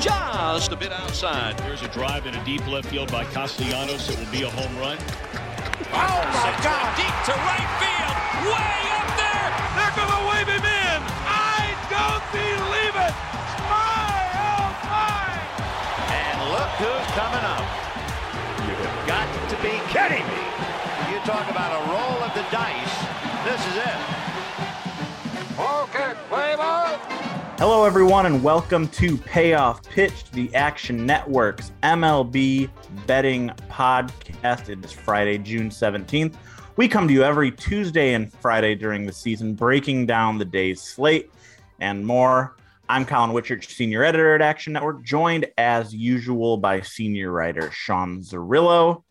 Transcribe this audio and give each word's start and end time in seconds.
Just 0.00 0.72
a 0.72 0.76
bit 0.76 0.92
outside. 0.92 1.58
There's 1.58 1.82
a 1.82 1.88
drive 1.88 2.26
in 2.26 2.34
a 2.34 2.44
deep 2.44 2.66
left 2.66 2.88
field 2.88 3.10
by 3.10 3.24
Castellanos. 3.24 4.08
It 4.10 4.18
will 4.18 4.32
be 4.32 4.42
a 4.42 4.50
home 4.50 4.76
run. 4.78 4.98
Oh 5.94 6.20
my 6.34 6.50
God! 6.62 6.86
Deep 6.98 7.16
to 7.26 7.34
right 7.34 7.70
field. 7.78 8.14
Way 8.50 8.78
up 8.98 9.08
there. 9.14 9.48
They're 9.78 9.94
going 9.94 10.10
to 10.10 10.22
wave 10.30 10.48
him 10.50 10.66
in. 10.66 10.98
I 11.30 11.74
don't 11.88 12.24
believe 12.34 12.96
it! 12.98 13.14
My 13.70 14.18
oh 14.34 14.68
my! 14.90 15.38
And 16.10 16.36
look 16.50 16.70
who's 16.82 17.08
coming 17.14 17.46
up. 17.46 17.66
You 18.66 18.74
have 18.74 18.98
got 19.06 19.28
to 19.50 19.56
be 19.62 19.74
kidding 19.94 20.26
me. 20.26 20.42
You 21.14 21.18
talk 21.24 21.48
about 21.50 21.70
a 21.70 21.82
roll 21.88 22.18
of 22.22 22.34
the 22.34 22.44
dice. 22.50 22.94
This 23.46 23.62
is 23.70 23.76
it. 23.78 23.98
Okay, 25.58 26.12
play 26.28 26.56
ball. 26.56 27.13
Hello, 27.66 27.86
everyone, 27.86 28.26
and 28.26 28.44
welcome 28.44 28.86
to 28.88 29.16
Payoff 29.16 29.82
Pitch, 29.88 30.30
the 30.32 30.54
Action 30.54 31.06
Network's 31.06 31.72
MLB 31.82 32.68
betting 33.06 33.48
podcast. 33.70 34.68
It 34.68 34.84
is 34.84 34.92
Friday, 34.92 35.38
June 35.38 35.70
17th. 35.70 36.34
We 36.76 36.88
come 36.88 37.08
to 37.08 37.14
you 37.14 37.24
every 37.24 37.50
Tuesday 37.50 38.12
and 38.12 38.30
Friday 38.30 38.74
during 38.74 39.06
the 39.06 39.14
season, 39.14 39.54
breaking 39.54 40.04
down 40.04 40.36
the 40.36 40.44
day's 40.44 40.82
slate 40.82 41.30
and 41.80 42.04
more. 42.04 42.54
I'm 42.90 43.06
Collin 43.06 43.30
Whitchurch, 43.30 43.70
senior 43.70 44.04
editor 44.04 44.34
at 44.34 44.42
Action 44.42 44.74
Network, 44.74 45.02
joined 45.02 45.46
as 45.56 45.94
usual 45.94 46.58
by 46.58 46.82
senior 46.82 47.30
writer 47.30 47.70
Sean 47.70 48.20
Zerillo. 48.20 49.04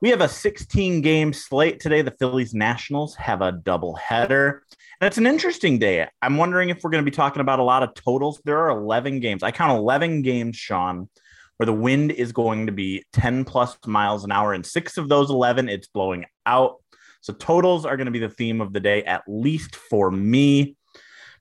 We 0.00 0.08
have 0.08 0.20
a 0.20 0.28
16 0.28 1.00
game 1.00 1.32
slate 1.32 1.78
today. 1.78 2.02
The 2.02 2.10
Phillies 2.10 2.54
Nationals 2.54 3.14
have 3.14 3.40
a 3.40 3.52
doubleheader. 3.52 4.62
It's 5.00 5.16
an 5.16 5.28
interesting 5.28 5.78
day. 5.78 6.08
I'm 6.20 6.36
wondering 6.36 6.70
if 6.70 6.82
we're 6.82 6.90
going 6.90 7.04
to 7.04 7.08
be 7.08 7.14
talking 7.14 7.40
about 7.40 7.60
a 7.60 7.62
lot 7.62 7.84
of 7.84 7.94
totals. 7.94 8.40
There 8.44 8.58
are 8.58 8.70
11 8.70 9.20
games. 9.20 9.44
I 9.44 9.52
count 9.52 9.78
11 9.78 10.22
games, 10.22 10.56
Sean, 10.56 11.08
where 11.56 11.66
the 11.66 11.72
wind 11.72 12.10
is 12.10 12.32
going 12.32 12.66
to 12.66 12.72
be 12.72 13.04
10 13.12 13.44
plus 13.44 13.78
miles 13.86 14.24
an 14.24 14.32
hour. 14.32 14.52
And 14.52 14.66
six 14.66 14.96
of 14.96 15.08
those 15.08 15.30
11, 15.30 15.68
it's 15.68 15.86
blowing 15.86 16.24
out. 16.46 16.82
So 17.20 17.32
totals 17.32 17.86
are 17.86 17.96
going 17.96 18.06
to 18.06 18.10
be 18.10 18.18
the 18.18 18.28
theme 18.28 18.60
of 18.60 18.72
the 18.72 18.80
day, 18.80 19.04
at 19.04 19.22
least 19.28 19.76
for 19.76 20.10
me. 20.10 20.74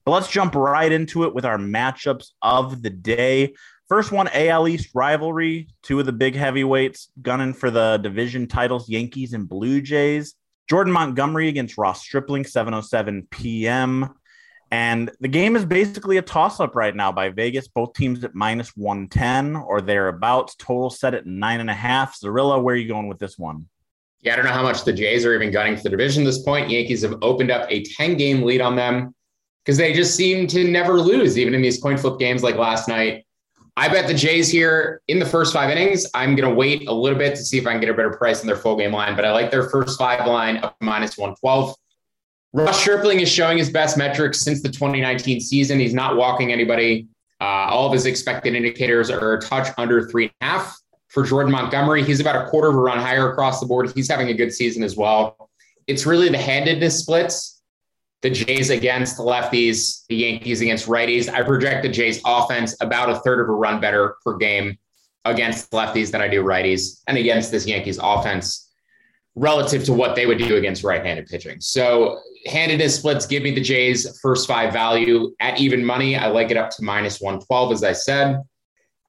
But 0.05 0.11
let's 0.11 0.29
jump 0.29 0.53
right 0.53 0.91
into 0.91 1.23
it 1.23 1.33
with 1.33 1.43
our 1.43 1.57
matchups 1.57 2.33
of 2.43 2.83
the 2.83 2.91
day. 2.91 3.55
First 3.89 4.11
one, 4.11 4.29
AL 4.33 4.67
East 4.67 4.91
rivalry. 4.93 5.69
Two 5.81 5.99
of 5.99 6.05
the 6.05 6.13
big 6.13 6.35
heavyweights 6.35 7.09
gunning 7.23 7.55
for 7.55 7.71
the 7.71 7.97
division 7.97 8.45
titles, 8.45 8.87
Yankees 8.87 9.33
and 9.33 9.49
Blue 9.49 9.81
Jays. 9.81 10.35
Jordan 10.69 10.93
Montgomery 10.93 11.47
against 11.47 11.77
Ross 11.77 12.01
Stripling, 12.01 12.43
7:07 12.43 13.29
p.m. 13.29 14.13
And 14.69 15.09
the 15.21 15.29
game 15.29 15.55
is 15.55 15.63
basically 15.63 16.17
a 16.17 16.21
toss-up 16.21 16.75
right 16.75 16.93
now 16.93 17.11
by 17.11 17.29
Vegas. 17.29 17.69
Both 17.69 17.93
teams 17.93 18.23
at 18.25 18.35
minus 18.35 18.75
110 18.75 19.55
or 19.55 19.79
thereabouts. 19.79 20.55
Total 20.55 20.89
set 20.89 21.13
at 21.13 21.25
nine 21.25 21.61
and 21.61 21.69
a 21.69 21.73
half. 21.73 22.19
Zerillo, 22.19 22.61
where 22.61 22.75
are 22.75 22.77
you 22.77 22.87
going 22.87 23.07
with 23.07 23.19
this 23.19 23.37
one? 23.37 23.67
Yeah, 24.21 24.33
I 24.33 24.35
don't 24.35 24.45
know 24.45 24.51
how 24.51 24.63
much 24.63 24.83
the 24.83 24.91
Jays 24.91 25.25
are 25.25 25.33
even 25.33 25.51
gunning 25.51 25.77
for 25.77 25.83
the 25.83 25.89
division 25.89 26.23
at 26.23 26.25
this 26.25 26.41
point. 26.41 26.69
Yankees 26.69 27.03
have 27.03 27.17
opened 27.21 27.51
up 27.51 27.71
a 27.71 27.83
10 27.83 28.17
game 28.17 28.41
lead 28.41 28.59
on 28.59 28.75
them 28.75 29.15
because 29.63 29.77
they 29.77 29.93
just 29.93 30.15
seem 30.15 30.47
to 30.47 30.65
never 30.65 30.99
lose, 30.99 31.37
even 31.37 31.53
in 31.53 31.61
these 31.61 31.79
coin 31.79 31.97
flip 31.97 32.19
games 32.19 32.43
like 32.43 32.55
last 32.55 32.87
night. 32.87 33.26
I 33.77 33.87
bet 33.89 34.07
the 34.07 34.13
Jays 34.15 34.49
here 34.49 35.03
in 35.07 35.19
the 35.19 35.25
first 35.25 35.53
five 35.53 35.69
innings. 35.69 36.07
I'm 36.15 36.35
going 36.35 36.49
to 36.49 36.55
wait 36.55 36.87
a 36.87 36.91
little 36.91 37.17
bit 37.17 37.35
to 37.35 37.45
see 37.45 37.59
if 37.59 37.67
I 37.67 37.73
can 37.73 37.79
get 37.79 37.89
a 37.89 37.93
better 37.93 38.09
price 38.09 38.41
in 38.41 38.47
their 38.47 38.55
full 38.55 38.75
game 38.75 38.91
line, 38.91 39.15
but 39.15 39.23
I 39.23 39.31
like 39.31 39.51
their 39.51 39.69
first 39.69 39.99
five 39.99 40.25
line 40.25 40.57
up 40.57 40.75
minus 40.81 41.15
112. 41.15 41.75
Ross 42.53 42.79
Stripling 42.79 43.19
is 43.19 43.29
showing 43.29 43.59
his 43.59 43.69
best 43.69 43.95
metrics 43.95 44.39
since 44.39 44.63
the 44.63 44.69
2019 44.69 45.39
season. 45.41 45.79
He's 45.79 45.93
not 45.93 46.17
walking 46.17 46.51
anybody. 46.51 47.07
Uh, 47.39 47.69
all 47.69 47.85
of 47.85 47.93
his 47.93 48.07
expected 48.07 48.55
indicators 48.55 49.11
are 49.11 49.33
a 49.35 49.41
touch 49.41 49.67
under 49.77 50.09
three 50.09 50.23
and 50.23 50.33
a 50.41 50.45
half. 50.45 50.75
For 51.09 51.23
Jordan 51.23 51.51
Montgomery, 51.51 52.03
he's 52.03 52.19
about 52.19 52.35
a 52.35 52.49
quarter 52.49 52.69
of 52.69 52.75
a 52.75 52.79
run 52.79 52.97
higher 52.97 53.31
across 53.31 53.59
the 53.59 53.67
board. 53.67 53.91
He's 53.93 54.09
having 54.09 54.29
a 54.29 54.33
good 54.33 54.51
season 54.51 54.81
as 54.81 54.97
well. 54.97 55.51
It's 55.85 56.07
really 56.07 56.29
the 56.29 56.37
handedness 56.39 56.99
splits 56.99 57.56
the 58.27 58.33
Jays 58.33 58.71
against 58.71 59.15
the 59.15 59.23
lefties, 59.23 60.05
the 60.09 60.17
Yankees 60.17 60.59
against 60.59 60.87
righties. 60.87 61.29
I 61.29 61.43
project 61.43 61.83
the 61.83 61.89
Jays 61.89 62.21
offense 62.25 62.75
about 62.81 63.09
a 63.09 63.19
third 63.19 63.39
of 63.39 63.47
a 63.47 63.53
run 63.53 63.79
better 63.79 64.17
per 64.21 64.35
game 64.35 64.77
against 65.23 65.71
lefties 65.71 66.11
than 66.11 66.21
I 66.21 66.27
do 66.27 66.43
righties 66.43 67.01
and 67.07 67.17
against 67.17 67.51
this 67.51 67.65
Yankees 67.65 67.97
offense 68.03 68.69
relative 69.35 69.85
to 69.85 69.93
what 69.93 70.17
they 70.17 70.25
would 70.25 70.39
do 70.39 70.57
against 70.57 70.83
right-handed 70.83 71.27
pitching. 71.27 71.61
So 71.61 72.19
handedness 72.45 72.97
splits 72.97 73.25
give 73.25 73.43
me 73.43 73.51
the 73.51 73.61
Jays 73.61 74.19
first 74.19 74.45
five 74.45 74.73
value 74.73 75.33
at 75.39 75.57
even 75.61 75.85
money. 75.85 76.17
I 76.17 76.27
like 76.27 76.51
it 76.51 76.57
up 76.57 76.69
to 76.71 76.83
minus 76.83 77.21
112, 77.21 77.71
as 77.71 77.83
I 77.85 77.93
said. 77.93 78.41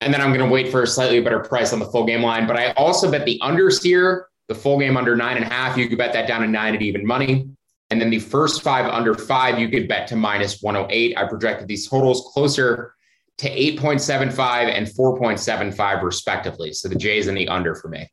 And 0.00 0.14
then 0.14 0.20
I'm 0.20 0.28
going 0.28 0.46
to 0.46 0.52
wait 0.52 0.70
for 0.70 0.84
a 0.84 0.86
slightly 0.86 1.20
better 1.20 1.40
price 1.40 1.72
on 1.72 1.80
the 1.80 1.86
full 1.86 2.06
game 2.06 2.22
line. 2.22 2.46
But 2.46 2.56
I 2.56 2.70
also 2.74 3.10
bet 3.10 3.24
the 3.24 3.40
unders 3.42 3.82
here, 3.82 4.28
the 4.46 4.54
full 4.54 4.78
game 4.78 4.96
under 4.96 5.16
nine 5.16 5.38
and 5.38 5.44
a 5.44 5.48
half. 5.48 5.76
You 5.76 5.88
could 5.88 5.98
bet 5.98 6.12
that 6.12 6.28
down 6.28 6.42
to 6.42 6.46
nine 6.46 6.76
at 6.76 6.82
even 6.82 7.04
money. 7.04 7.48
And 7.91 8.00
then 8.00 8.10
the 8.10 8.19
first 8.19 8.62
five 8.62 8.87
under 8.87 9.15
five, 9.15 9.59
you 9.59 9.69
could 9.69 9.88
bet 9.88 10.09
to 10.09 10.16
minus 10.16 10.60
108. 10.60 11.16
I 11.16 11.25
projected 11.26 11.69
these 11.69 11.88
totals 11.88 12.31
closer 12.32 12.94
to 13.38 13.49
8.75 13.49 14.69
and 14.69 14.87
4.75, 14.87 16.03
respectively. 16.03 16.72
So 16.72 16.88
the 16.88 16.97
Jays 16.97 17.28
and 17.28 17.37
the 17.37 17.49
under 17.49 17.75
for 17.75 17.88
me. 17.88 18.10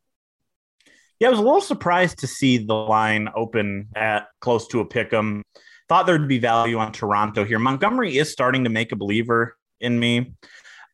Yeah, 1.19 1.27
I 1.27 1.31
was 1.31 1.39
a 1.39 1.43
little 1.43 1.61
surprised 1.61 2.19
to 2.19 2.27
see 2.27 2.57
the 2.57 2.73
line 2.73 3.29
open 3.35 3.87
at 3.95 4.27
close 4.39 4.67
to 4.67 4.81
a 4.81 4.85
pick 4.85 5.13
'em. 5.13 5.43
Thought 5.87 6.07
there'd 6.07 6.27
be 6.27 6.39
value 6.39 6.77
on 6.77 6.91
Toronto 6.91 7.43
here. 7.43 7.59
Montgomery 7.59 8.17
is 8.17 8.31
starting 8.31 8.63
to 8.65 8.69
make 8.69 8.91
a 8.91 8.95
believer 8.95 9.55
in 9.79 9.99
me. 9.99 10.33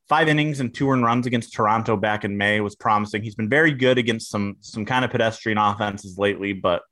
Five 0.09 0.27
innings 0.27 0.59
and 0.59 0.73
two 0.73 0.89
earned 0.89 1.05
runs 1.05 1.25
against 1.25 1.53
Toronto 1.53 1.95
back 1.97 2.23
in 2.23 2.37
May 2.37 2.61
was 2.61 2.75
promising. 2.75 3.23
He's 3.23 3.35
been 3.35 3.49
very 3.49 3.71
good 3.71 3.97
against 3.97 4.29
some 4.29 4.57
some 4.59 4.85
kind 4.85 5.05
of 5.05 5.11
pedestrian 5.11 5.57
offenses 5.57 6.17
lately, 6.17 6.53
but 6.53 6.83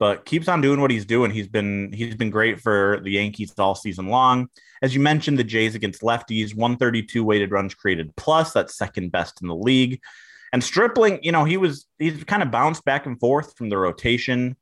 but 0.00 0.24
keeps 0.24 0.48
on 0.48 0.62
doing 0.62 0.80
what 0.80 0.90
he's 0.90 1.04
doing. 1.04 1.30
He's 1.30 1.46
been 1.46 1.92
he's 1.92 2.16
been 2.16 2.30
great 2.30 2.58
for 2.58 3.00
the 3.04 3.12
Yankees 3.12 3.54
all 3.58 3.76
season 3.76 4.08
long. 4.08 4.48
As 4.82 4.94
you 4.94 5.00
mentioned, 5.00 5.38
the 5.38 5.44
Jays 5.44 5.74
against 5.74 6.00
lefties, 6.00 6.54
132 6.54 7.22
weighted 7.22 7.52
runs 7.52 7.74
created 7.74 8.16
plus. 8.16 8.52
That's 8.52 8.76
second 8.76 9.12
best 9.12 9.42
in 9.42 9.48
the 9.48 9.54
league. 9.54 10.00
And 10.52 10.64
Stripling, 10.64 11.20
you 11.22 11.30
know, 11.30 11.44
he 11.44 11.58
was 11.58 11.86
he's 11.98 12.24
kind 12.24 12.42
of 12.42 12.50
bounced 12.50 12.84
back 12.84 13.06
and 13.06 13.20
forth 13.20 13.56
from 13.56 13.68
the 13.68 13.76
rotation 13.76 14.56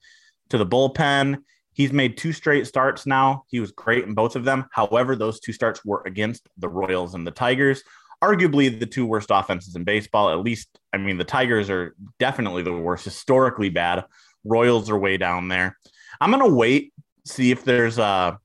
to 0.51 0.59
the 0.59 0.67
bullpen. 0.67 1.39
He's 1.73 1.93
made 1.93 2.17
two 2.17 2.33
straight 2.33 2.67
starts 2.67 3.07
now. 3.07 3.45
He 3.47 3.61
was 3.61 3.71
great 3.71 4.05
in 4.05 4.15
both 4.15 4.35
of 4.35 4.45
them. 4.45 4.67
However, 4.73 5.15
those 5.15 5.39
two 5.39 5.53
starts 5.53 5.85
were 5.85 6.03
against 6.05 6.49
the 6.59 6.69
Royals 6.69 7.15
and 7.15 7.25
the 7.25 7.31
Tigers. 7.31 7.85
Arguably 8.23 8.77
the 8.81 8.87
two 8.87 9.07
worst 9.07 9.29
offenses 9.31 9.77
in 9.77 9.85
baseball. 9.85 10.31
At 10.31 10.41
least, 10.41 10.81
I 10.93 10.97
mean, 10.97 11.17
the 11.19 11.25
Tigers 11.25 11.71
are 11.71 11.95
definitely 12.19 12.65
the 12.65 12.77
worst, 12.77 13.05
historically 13.05 13.69
bad. 13.69 14.05
Royals 14.45 14.91
are 14.91 14.99
way 14.99 15.17
down 15.17 15.49
there. 15.49 15.77
I'm 16.21 16.31
to 16.33 16.55
wait, 16.55 16.93
see 17.25 17.51
if 17.51 17.65
there's 17.65 17.99
a 17.99 18.39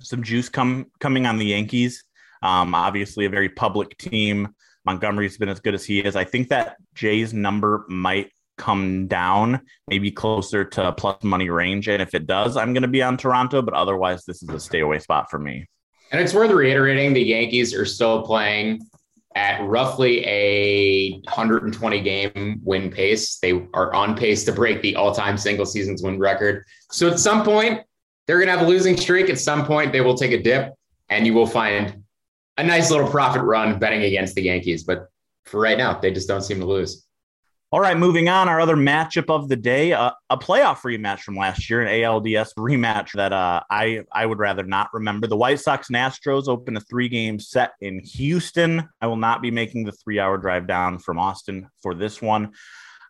some 0.00 0.22
juice 0.22 0.48
come 0.48 0.86
coming 1.00 1.26
on 1.26 1.38
the 1.38 1.46
Yankees. 1.46 2.04
Um, 2.42 2.74
obviously, 2.74 3.24
a 3.24 3.30
very 3.30 3.48
public 3.48 3.96
team. 3.98 4.54
Montgomery's 4.84 5.38
been 5.38 5.48
as 5.48 5.60
good 5.60 5.74
as 5.74 5.84
he 5.84 6.00
is. 6.00 6.14
I 6.14 6.24
think 6.24 6.48
that 6.48 6.76
Jay's 6.94 7.34
number 7.34 7.84
might 7.88 8.30
come 8.56 9.06
down, 9.06 9.60
maybe 9.88 10.10
closer 10.10 10.64
to 10.64 10.92
plus 10.92 11.22
money 11.22 11.50
range. 11.50 11.88
And 11.88 12.00
if 12.00 12.14
it 12.14 12.26
does, 12.26 12.56
I'm 12.56 12.72
going 12.72 12.82
to 12.82 12.88
be 12.88 13.02
on 13.02 13.16
Toronto. 13.16 13.62
But 13.62 13.74
otherwise, 13.74 14.24
this 14.24 14.42
is 14.42 14.48
a 14.48 14.60
stay 14.60 14.80
away 14.80 14.98
spot 15.00 15.30
for 15.30 15.38
me. 15.38 15.66
And 16.12 16.20
it's 16.20 16.34
worth 16.34 16.52
reiterating 16.52 17.12
the 17.12 17.22
Yankees 17.22 17.74
are 17.74 17.84
still 17.84 18.22
playing 18.22 18.80
at 19.36 19.62
roughly 19.62 20.24
a 20.24 21.10
120 21.24 22.00
game 22.00 22.60
win 22.64 22.90
pace. 22.90 23.38
They 23.38 23.68
are 23.74 23.94
on 23.94 24.16
pace 24.16 24.44
to 24.44 24.52
break 24.52 24.80
the 24.80 24.96
all 24.96 25.14
time 25.14 25.36
single 25.36 25.66
seasons 25.66 26.02
win 26.02 26.18
record. 26.18 26.64
So 26.90 27.08
at 27.08 27.20
some 27.20 27.44
point, 27.44 27.82
they're 28.26 28.38
going 28.38 28.48
to 28.48 28.58
have 28.58 28.66
a 28.66 28.68
losing 28.68 28.96
streak. 28.96 29.28
At 29.28 29.38
some 29.38 29.66
point, 29.66 29.92
they 29.92 30.00
will 30.00 30.16
take 30.16 30.32
a 30.32 30.42
dip, 30.42 30.72
and 31.10 31.26
you 31.26 31.34
will 31.34 31.46
find 31.46 32.02
a 32.56 32.64
nice 32.64 32.90
little 32.90 33.08
profit 33.08 33.42
run 33.42 33.78
betting 33.78 34.02
against 34.02 34.34
the 34.34 34.42
Yankees. 34.42 34.84
But 34.84 35.06
for 35.44 35.60
right 35.60 35.78
now, 35.78 36.00
they 36.00 36.10
just 36.10 36.26
don't 36.26 36.42
seem 36.42 36.58
to 36.58 36.66
lose. 36.66 37.05
All 37.76 37.82
right, 37.82 37.98
moving 37.98 38.30
on. 38.30 38.48
Our 38.48 38.58
other 38.58 38.74
matchup 38.74 39.28
of 39.28 39.50
the 39.50 39.54
day, 39.54 39.92
uh, 39.92 40.10
a 40.30 40.38
playoff 40.38 40.78
rematch 40.78 41.20
from 41.20 41.36
last 41.36 41.68
year, 41.68 41.82
an 41.82 41.88
ALDS 41.88 42.54
rematch 42.54 43.12
that 43.12 43.34
uh, 43.34 43.64
I 43.68 44.02
I 44.10 44.24
would 44.24 44.38
rather 44.38 44.62
not 44.62 44.88
remember. 44.94 45.26
The 45.26 45.36
White 45.36 45.60
Sox 45.60 45.90
and 45.90 45.96
Astros 45.96 46.48
open 46.48 46.78
a 46.78 46.80
three 46.80 47.10
game 47.10 47.38
set 47.38 47.72
in 47.82 47.98
Houston. 47.98 48.88
I 49.02 49.08
will 49.08 49.18
not 49.18 49.42
be 49.42 49.50
making 49.50 49.84
the 49.84 49.92
three 49.92 50.18
hour 50.18 50.38
drive 50.38 50.66
down 50.66 51.00
from 51.00 51.18
Austin 51.18 51.68
for 51.82 51.94
this 51.94 52.22
one. 52.22 52.54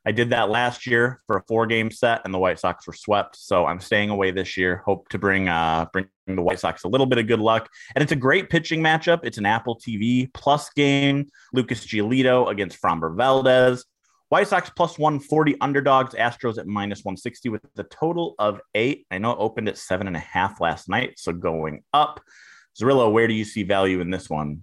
I 0.04 0.10
did 0.10 0.30
that 0.30 0.50
last 0.50 0.84
year 0.84 1.22
for 1.28 1.36
a 1.36 1.42
four 1.42 1.68
game 1.68 1.92
set, 1.92 2.22
and 2.24 2.34
the 2.34 2.38
White 2.38 2.58
Sox 2.58 2.88
were 2.88 2.92
swept. 2.92 3.36
So 3.36 3.66
I'm 3.66 3.78
staying 3.78 4.10
away 4.10 4.32
this 4.32 4.56
year. 4.56 4.82
Hope 4.84 5.08
to 5.10 5.18
bring 5.18 5.48
uh, 5.48 5.86
bring 5.92 6.08
the 6.26 6.42
White 6.42 6.58
Sox 6.58 6.82
a 6.82 6.88
little 6.88 7.06
bit 7.06 7.18
of 7.18 7.28
good 7.28 7.38
luck. 7.38 7.68
And 7.94 8.02
it's 8.02 8.10
a 8.10 8.16
great 8.16 8.50
pitching 8.50 8.82
matchup. 8.82 9.20
It's 9.22 9.38
an 9.38 9.46
Apple 9.46 9.78
TV 9.78 10.28
plus 10.34 10.70
game. 10.70 11.28
Lucas 11.52 11.86
Giolito 11.86 12.50
against 12.50 12.82
Framber 12.82 13.16
Valdez. 13.16 13.84
White 14.28 14.48
Sox 14.48 14.70
plus 14.70 14.98
140 14.98 15.56
underdogs, 15.60 16.14
Astros 16.14 16.58
at 16.58 16.66
minus 16.66 17.04
160 17.04 17.48
with 17.48 17.62
the 17.74 17.84
total 17.84 18.34
of 18.38 18.60
eight. 18.74 19.06
I 19.10 19.18
know 19.18 19.30
it 19.30 19.38
opened 19.38 19.68
at 19.68 19.78
seven 19.78 20.08
and 20.08 20.16
a 20.16 20.20
half 20.20 20.60
last 20.60 20.88
night, 20.88 21.18
so 21.18 21.32
going 21.32 21.84
up. 21.92 22.20
Zerillo, 22.80 23.12
where 23.12 23.28
do 23.28 23.34
you 23.34 23.44
see 23.44 23.62
value 23.62 24.00
in 24.00 24.10
this 24.10 24.28
one? 24.28 24.62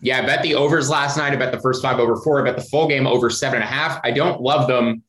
Yeah, 0.00 0.18
I 0.18 0.26
bet 0.26 0.42
the 0.42 0.54
overs 0.54 0.90
last 0.90 1.16
night. 1.16 1.32
I 1.32 1.36
bet 1.36 1.52
the 1.52 1.60
first 1.60 1.82
five 1.82 1.98
over 1.98 2.16
four. 2.16 2.40
I 2.40 2.44
bet 2.44 2.56
the 2.56 2.68
full 2.68 2.86
game 2.86 3.06
over 3.06 3.30
seven 3.30 3.56
and 3.56 3.64
a 3.64 3.66
half. 3.66 4.00
I 4.04 4.10
don't 4.10 4.40
love 4.40 4.68
them 4.68 5.02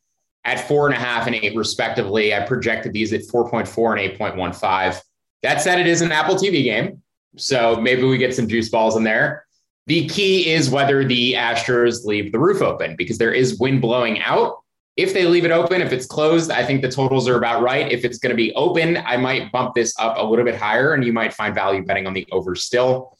at 0.46 0.68
four 0.68 0.88
and 0.88 0.96
a 0.96 1.00
half 1.00 1.28
and 1.28 1.36
eight, 1.36 1.56
respectively. 1.56 2.34
I 2.34 2.40
projected 2.46 2.94
these 2.94 3.14
at 3.14 3.22
4.4 3.22 4.00
and 4.00 4.18
8.15. 4.18 5.02
That 5.44 5.62
said, 5.62 5.80
it 5.80 5.88
is 5.88 6.02
an 6.02 6.12
Apple 6.12 6.36
TV 6.36 6.64
game. 6.64 7.04
So 7.36 7.80
maybe 7.80 8.04
we 8.04 8.18
get 8.18 8.34
some 8.34 8.48
juice 8.48 8.70
balls 8.70 8.96
in 8.96 9.04
there. 9.04 9.46
The 9.90 10.08
key 10.08 10.52
is 10.52 10.70
whether 10.70 11.04
the 11.04 11.34
Astros 11.34 12.06
leave 12.06 12.32
the 12.32 12.38
roof 12.38 12.62
open 12.62 12.96
because 12.96 13.18
there 13.18 13.34
is 13.34 13.58
wind 13.58 13.82
blowing 13.82 14.20
out. 14.20 14.60
If 14.98 15.16
they 15.16 15.26
leave 15.26 15.46
it 15.46 15.52
open, 15.52 15.82
if 15.82 15.92
it's 15.92 16.06
closed, 16.06 16.52
I 16.52 16.64
think 16.64 16.84
the 16.84 16.92
totals 16.92 17.28
are 17.28 17.38
about 17.38 17.64
right. 17.64 17.92
If 17.92 18.06
it's 18.06 18.20
going 18.20 18.30
to 18.30 18.36
be 18.36 18.54
open, 18.54 18.98
I 18.98 19.18
might 19.18 19.52
bump 19.52 19.74
this 19.74 19.96
up 19.98 20.14
a 20.20 20.24
little 20.24 20.46
bit 20.46 20.54
higher 20.54 20.94
and 20.94 21.04
you 21.04 21.12
might 21.12 21.34
find 21.34 21.56
value 21.56 21.84
betting 21.84 22.06
on 22.06 22.14
the 22.14 22.28
over 22.32 22.54
still. 22.54 23.18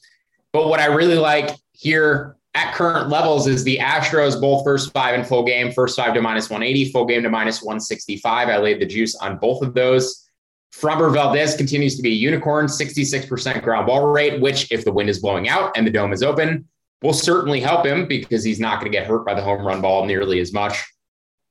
But 0.54 0.68
what 0.68 0.80
I 0.80 0.86
really 0.86 1.18
like 1.18 1.56
here 1.72 2.38
at 2.54 2.76
current 2.76 3.10
levels 3.10 3.48
is 3.48 3.64
the 3.64 3.80
Astros 3.80 4.40
both 4.40 4.64
first 4.64 4.94
five 4.94 5.16
and 5.16 5.26
full 5.26 5.44
game, 5.44 5.72
first 5.72 5.96
five 5.96 6.14
to 6.14 6.22
minus 6.22 6.52
180, 6.52 6.92
full 6.92 7.06
game 7.08 7.24
to 7.24 7.32
minus 7.32 7.64
165. 7.64 8.48
I 8.48 8.58
laid 8.60 8.80
the 8.80 8.86
juice 8.86 9.16
on 9.16 9.40
both 9.40 9.64
of 9.64 9.74
those. 9.74 10.29
Framber 10.74 11.12
Valdez 11.12 11.56
continues 11.56 11.96
to 11.96 12.02
be 12.02 12.10
a 12.10 12.16
unicorn, 12.16 12.68
66% 12.68 13.64
ground 13.64 13.88
ball 13.88 14.08
rate, 14.08 14.40
which, 14.40 14.72
if 14.72 14.86
the 14.86 14.92
wind 14.92 15.10
is 15.10 15.20
blowing 15.20 15.50
out 15.50 15.76
and 15.76 15.86
the 15.86 15.92
dome 15.92 16.14
is 16.14 16.24
open, 16.24 16.68
will 17.02 17.14
certainly 17.14 17.60
help 17.60 17.86
him 17.86 18.08
because 18.08 18.44
he's 18.44 18.60
not 18.60 18.80
going 18.80 18.92
to 18.92 18.98
get 18.98 19.08
hurt 19.08 19.26
by 19.26 19.34
the 19.34 19.42
home 19.42 19.66
run 19.66 19.82
ball 19.82 20.06
nearly 20.06 20.40
as 20.40 20.54
much 20.54 20.84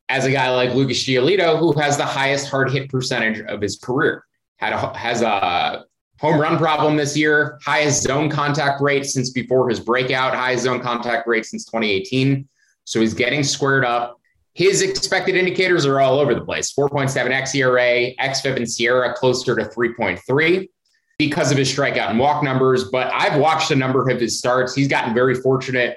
as 0.09 0.25
a 0.25 0.31
guy 0.31 0.55
like 0.55 0.75
Lucas 0.75 1.05
Giolito, 1.05 1.59
who 1.59 1.73
has 1.79 1.97
the 1.97 2.05
highest 2.05 2.49
hard 2.49 2.71
hit 2.71 2.89
percentage 2.91 3.41
of 3.41 3.61
his 3.61 3.79
career. 3.79 4.25
Had 4.57 4.73
a, 4.73 4.97
has 4.97 5.23
a 5.23 5.85
home 6.19 6.41
run 6.41 6.59
problem 6.59 6.97
this 6.97 7.17
year, 7.17 7.59
highest 7.65 8.03
zone 8.03 8.31
contact 8.31 8.81
rate 8.81 9.05
since 9.07 9.31
before 9.31 9.69
his 9.69 9.81
breakout, 9.81 10.35
highest 10.35 10.65
zone 10.65 10.81
contact 10.81 11.27
rate 11.29 11.47
since 11.47 11.65
2018. 11.67 12.49
So 12.85 13.01
he's 13.01 13.15
getting 13.15 13.45
squared 13.45 13.85
up. 13.85 14.18
His 14.59 14.83
expected 14.83 15.37
indicators 15.37 15.87
are 15.87 16.01
all 16.01 16.19
over 16.19 16.35
the 16.35 16.41
place 16.41 16.73
4.7 16.73 17.31
xERA, 17.31 18.17
XFIP 18.19 18.57
and 18.57 18.67
SIERA 18.67 19.15
closer 19.15 19.55
to 19.55 19.63
3.3 19.63 20.69
because 21.17 21.53
of 21.53 21.59
his 21.59 21.73
strikeout 21.73 22.11
and 22.11 22.19
walk 22.19 22.43
numbers. 22.43 22.91
But 22.91 23.09
I've 23.15 23.39
watched 23.39 23.71
a 23.71 23.77
number 23.77 24.11
of 24.11 24.21
his 24.21 24.37
starts. 24.37 24.75
He's 24.75 24.89
gotten 24.89 25.15
very 25.15 25.37
fortunate 25.37 25.97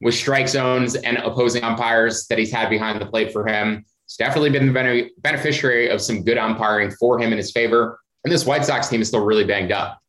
with 0.00 0.14
strike 0.14 0.48
zones 0.48 0.94
and 0.94 1.18
opposing 1.18 1.62
umpires 1.62 2.26
that 2.28 2.38
he's 2.38 2.50
had 2.50 2.70
behind 2.70 2.98
the 2.98 3.04
plate 3.04 3.30
for 3.30 3.46
him. 3.46 3.84
He's 4.06 4.16
definitely 4.16 4.48
been 4.48 4.72
the 4.72 5.10
beneficiary 5.18 5.90
of 5.90 6.00
some 6.00 6.24
good 6.24 6.38
umpiring 6.38 6.90
for 6.92 7.20
him 7.20 7.30
in 7.30 7.36
his 7.36 7.50
favor. 7.50 8.00
And 8.24 8.32
this 8.32 8.46
White 8.46 8.64
Sox 8.64 8.88
team 8.88 9.02
is 9.02 9.08
still 9.08 9.22
really 9.22 9.44
banged 9.44 9.70
up. 9.70 10.00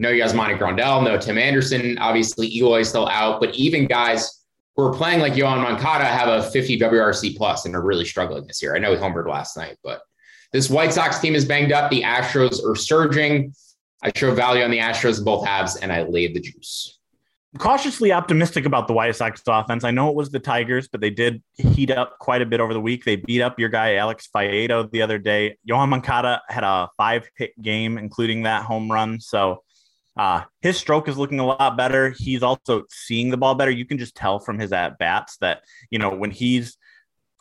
No 0.00 0.10
Yasmani 0.10 0.58
Grandal, 0.58 1.02
no 1.02 1.16
Tim 1.16 1.38
Anderson. 1.38 1.96
Obviously, 1.96 2.54
Eloy 2.54 2.82
still 2.82 3.08
out, 3.08 3.40
but 3.40 3.54
even 3.54 3.86
guys 3.86 4.37
who 4.78 4.84
are 4.84 4.94
playing 4.94 5.18
like 5.18 5.32
Yoan 5.32 5.60
Moncada 5.60 6.04
have 6.04 6.28
a 6.28 6.48
50 6.50 6.78
WRC 6.78 7.36
plus 7.36 7.66
and 7.66 7.74
are 7.74 7.82
really 7.82 8.04
struggling 8.04 8.46
this 8.46 8.62
year. 8.62 8.76
I 8.76 8.78
know 8.78 8.92
he 8.92 8.96
homered 8.96 9.28
last 9.28 9.56
night, 9.56 9.76
but 9.82 10.02
this 10.52 10.70
White 10.70 10.92
Sox 10.92 11.18
team 11.18 11.34
is 11.34 11.44
banged 11.44 11.72
up. 11.72 11.90
The 11.90 12.02
Astros 12.02 12.64
are 12.64 12.76
surging. 12.76 13.52
I 14.04 14.12
show 14.14 14.32
value 14.32 14.62
on 14.62 14.70
the 14.70 14.78
Astros 14.78 15.18
in 15.18 15.24
both 15.24 15.44
halves, 15.44 15.74
and 15.74 15.92
I 15.92 16.04
laid 16.04 16.32
the 16.32 16.40
juice. 16.40 17.00
cautiously 17.58 18.12
optimistic 18.12 18.66
about 18.66 18.86
the 18.86 18.92
White 18.92 19.16
Sox 19.16 19.42
offense. 19.48 19.82
I 19.82 19.90
know 19.90 20.10
it 20.10 20.14
was 20.14 20.30
the 20.30 20.38
Tigers, 20.38 20.86
but 20.86 21.00
they 21.00 21.10
did 21.10 21.42
heat 21.56 21.90
up 21.90 22.16
quite 22.20 22.40
a 22.40 22.46
bit 22.46 22.60
over 22.60 22.72
the 22.72 22.80
week. 22.80 23.04
They 23.04 23.16
beat 23.16 23.42
up 23.42 23.58
your 23.58 23.70
guy 23.70 23.96
Alex 23.96 24.28
Faedo 24.32 24.88
the 24.92 25.02
other 25.02 25.18
day. 25.18 25.58
Yoan 25.68 25.88
Moncada 25.88 26.40
had 26.48 26.62
a 26.62 26.88
five 26.96 27.28
hit 27.36 27.60
game, 27.60 27.98
including 27.98 28.44
that 28.44 28.62
home 28.62 28.88
run. 28.88 29.18
So 29.18 29.64
uh, 30.18 30.42
his 30.60 30.76
stroke 30.76 31.08
is 31.08 31.16
looking 31.16 31.38
a 31.38 31.46
lot 31.46 31.76
better. 31.76 32.10
He's 32.10 32.42
also 32.42 32.84
seeing 32.90 33.30
the 33.30 33.36
ball 33.36 33.54
better. 33.54 33.70
You 33.70 33.86
can 33.86 33.98
just 33.98 34.16
tell 34.16 34.40
from 34.40 34.58
his 34.58 34.72
at 34.72 34.98
bats 34.98 35.36
that, 35.38 35.62
you 35.90 35.98
know, 35.98 36.14
when 36.14 36.30
he's 36.30 36.76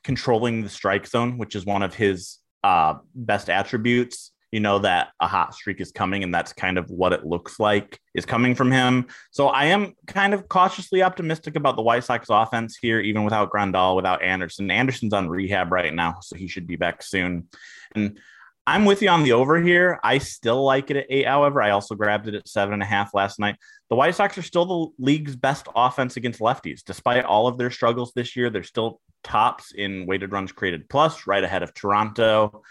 controlling 0.04 0.64
the 0.64 0.70
strike 0.70 1.08
zone, 1.08 1.38
which 1.38 1.56
is 1.56 1.66
one 1.66 1.82
of 1.82 1.96
his 1.96 2.38
uh, 2.64 2.96
best 3.16 3.50
attributes, 3.50 4.32
you 4.52 4.62
know 4.62 4.80
that 4.80 5.10
a 5.20 5.28
hot 5.28 5.54
streak 5.54 5.82
is 5.82 5.92
coming, 5.92 6.24
and 6.24 6.34
that's 6.34 6.54
kind 6.54 6.78
of 6.78 6.90
what 6.90 7.12
it 7.12 7.26
looks 7.26 7.60
like 7.60 8.00
is 8.16 8.26
coming 8.26 8.56
from 8.56 8.72
him. 8.72 9.08
So 9.32 9.48
I 9.48 9.66
am 9.66 9.94
kind 10.06 10.34
of 10.34 10.48
cautiously 10.48 11.04
optimistic 11.04 11.58
about 11.58 11.76
the 11.76 11.82
White 11.82 12.06
Sox 12.06 12.28
offense 12.30 12.78
here, 12.82 13.02
even 13.02 13.24
without 13.24 13.52
Grandal, 13.52 13.96
without 13.96 14.24
Anderson. 14.24 14.72
Anderson's 14.72 15.14
on 15.14 15.28
rehab 15.28 15.72
right 15.72 15.94
now, 15.94 16.20
so 16.22 16.36
he 16.38 16.48
should 16.48 16.66
be 16.66 16.78
back 16.78 17.04
soon. 17.04 17.50
And 17.94 18.20
I'm 18.68 18.84
with 18.84 19.02
you 19.02 19.08
on 19.08 19.24
the 19.24 19.32
over 19.32 19.62
here. 19.62 19.98
I 20.04 20.18
still 20.18 20.62
like 20.62 20.92
it 20.92 20.98
at 20.98 21.06
eight. 21.10 21.26
However, 21.26 21.62
I 21.62 21.70
also 21.70 21.96
grabbed 21.96 22.28
it 22.28 22.36
at 22.36 22.50
seven 22.50 22.74
and 22.74 22.84
a 22.84 22.86
half 22.86 23.14
last 23.14 23.40
night. 23.40 23.56
The 23.90 23.96
White 23.96 24.14
Sox 24.14 24.38
are 24.38 24.42
still 24.42 24.66
the 24.66 25.04
league's 25.04 25.38
best 25.38 25.70
offense 25.74 26.18
against 26.18 26.42
lefties, 26.42 26.84
despite 26.84 27.24
all 27.24 27.48
of 27.48 27.58
their 27.58 27.72
struggles 27.72 28.12
this 28.14 28.36
year. 28.36 28.50
They're 28.50 28.64
still 28.64 29.00
tops 29.24 29.72
in 29.72 30.06
weighted 30.06 30.34
runs 30.34 30.52
created 30.52 30.90
plus, 30.90 31.26
right 31.26 31.46
ahead 31.46 31.64
of 31.64 31.74
Toronto. 31.74 32.62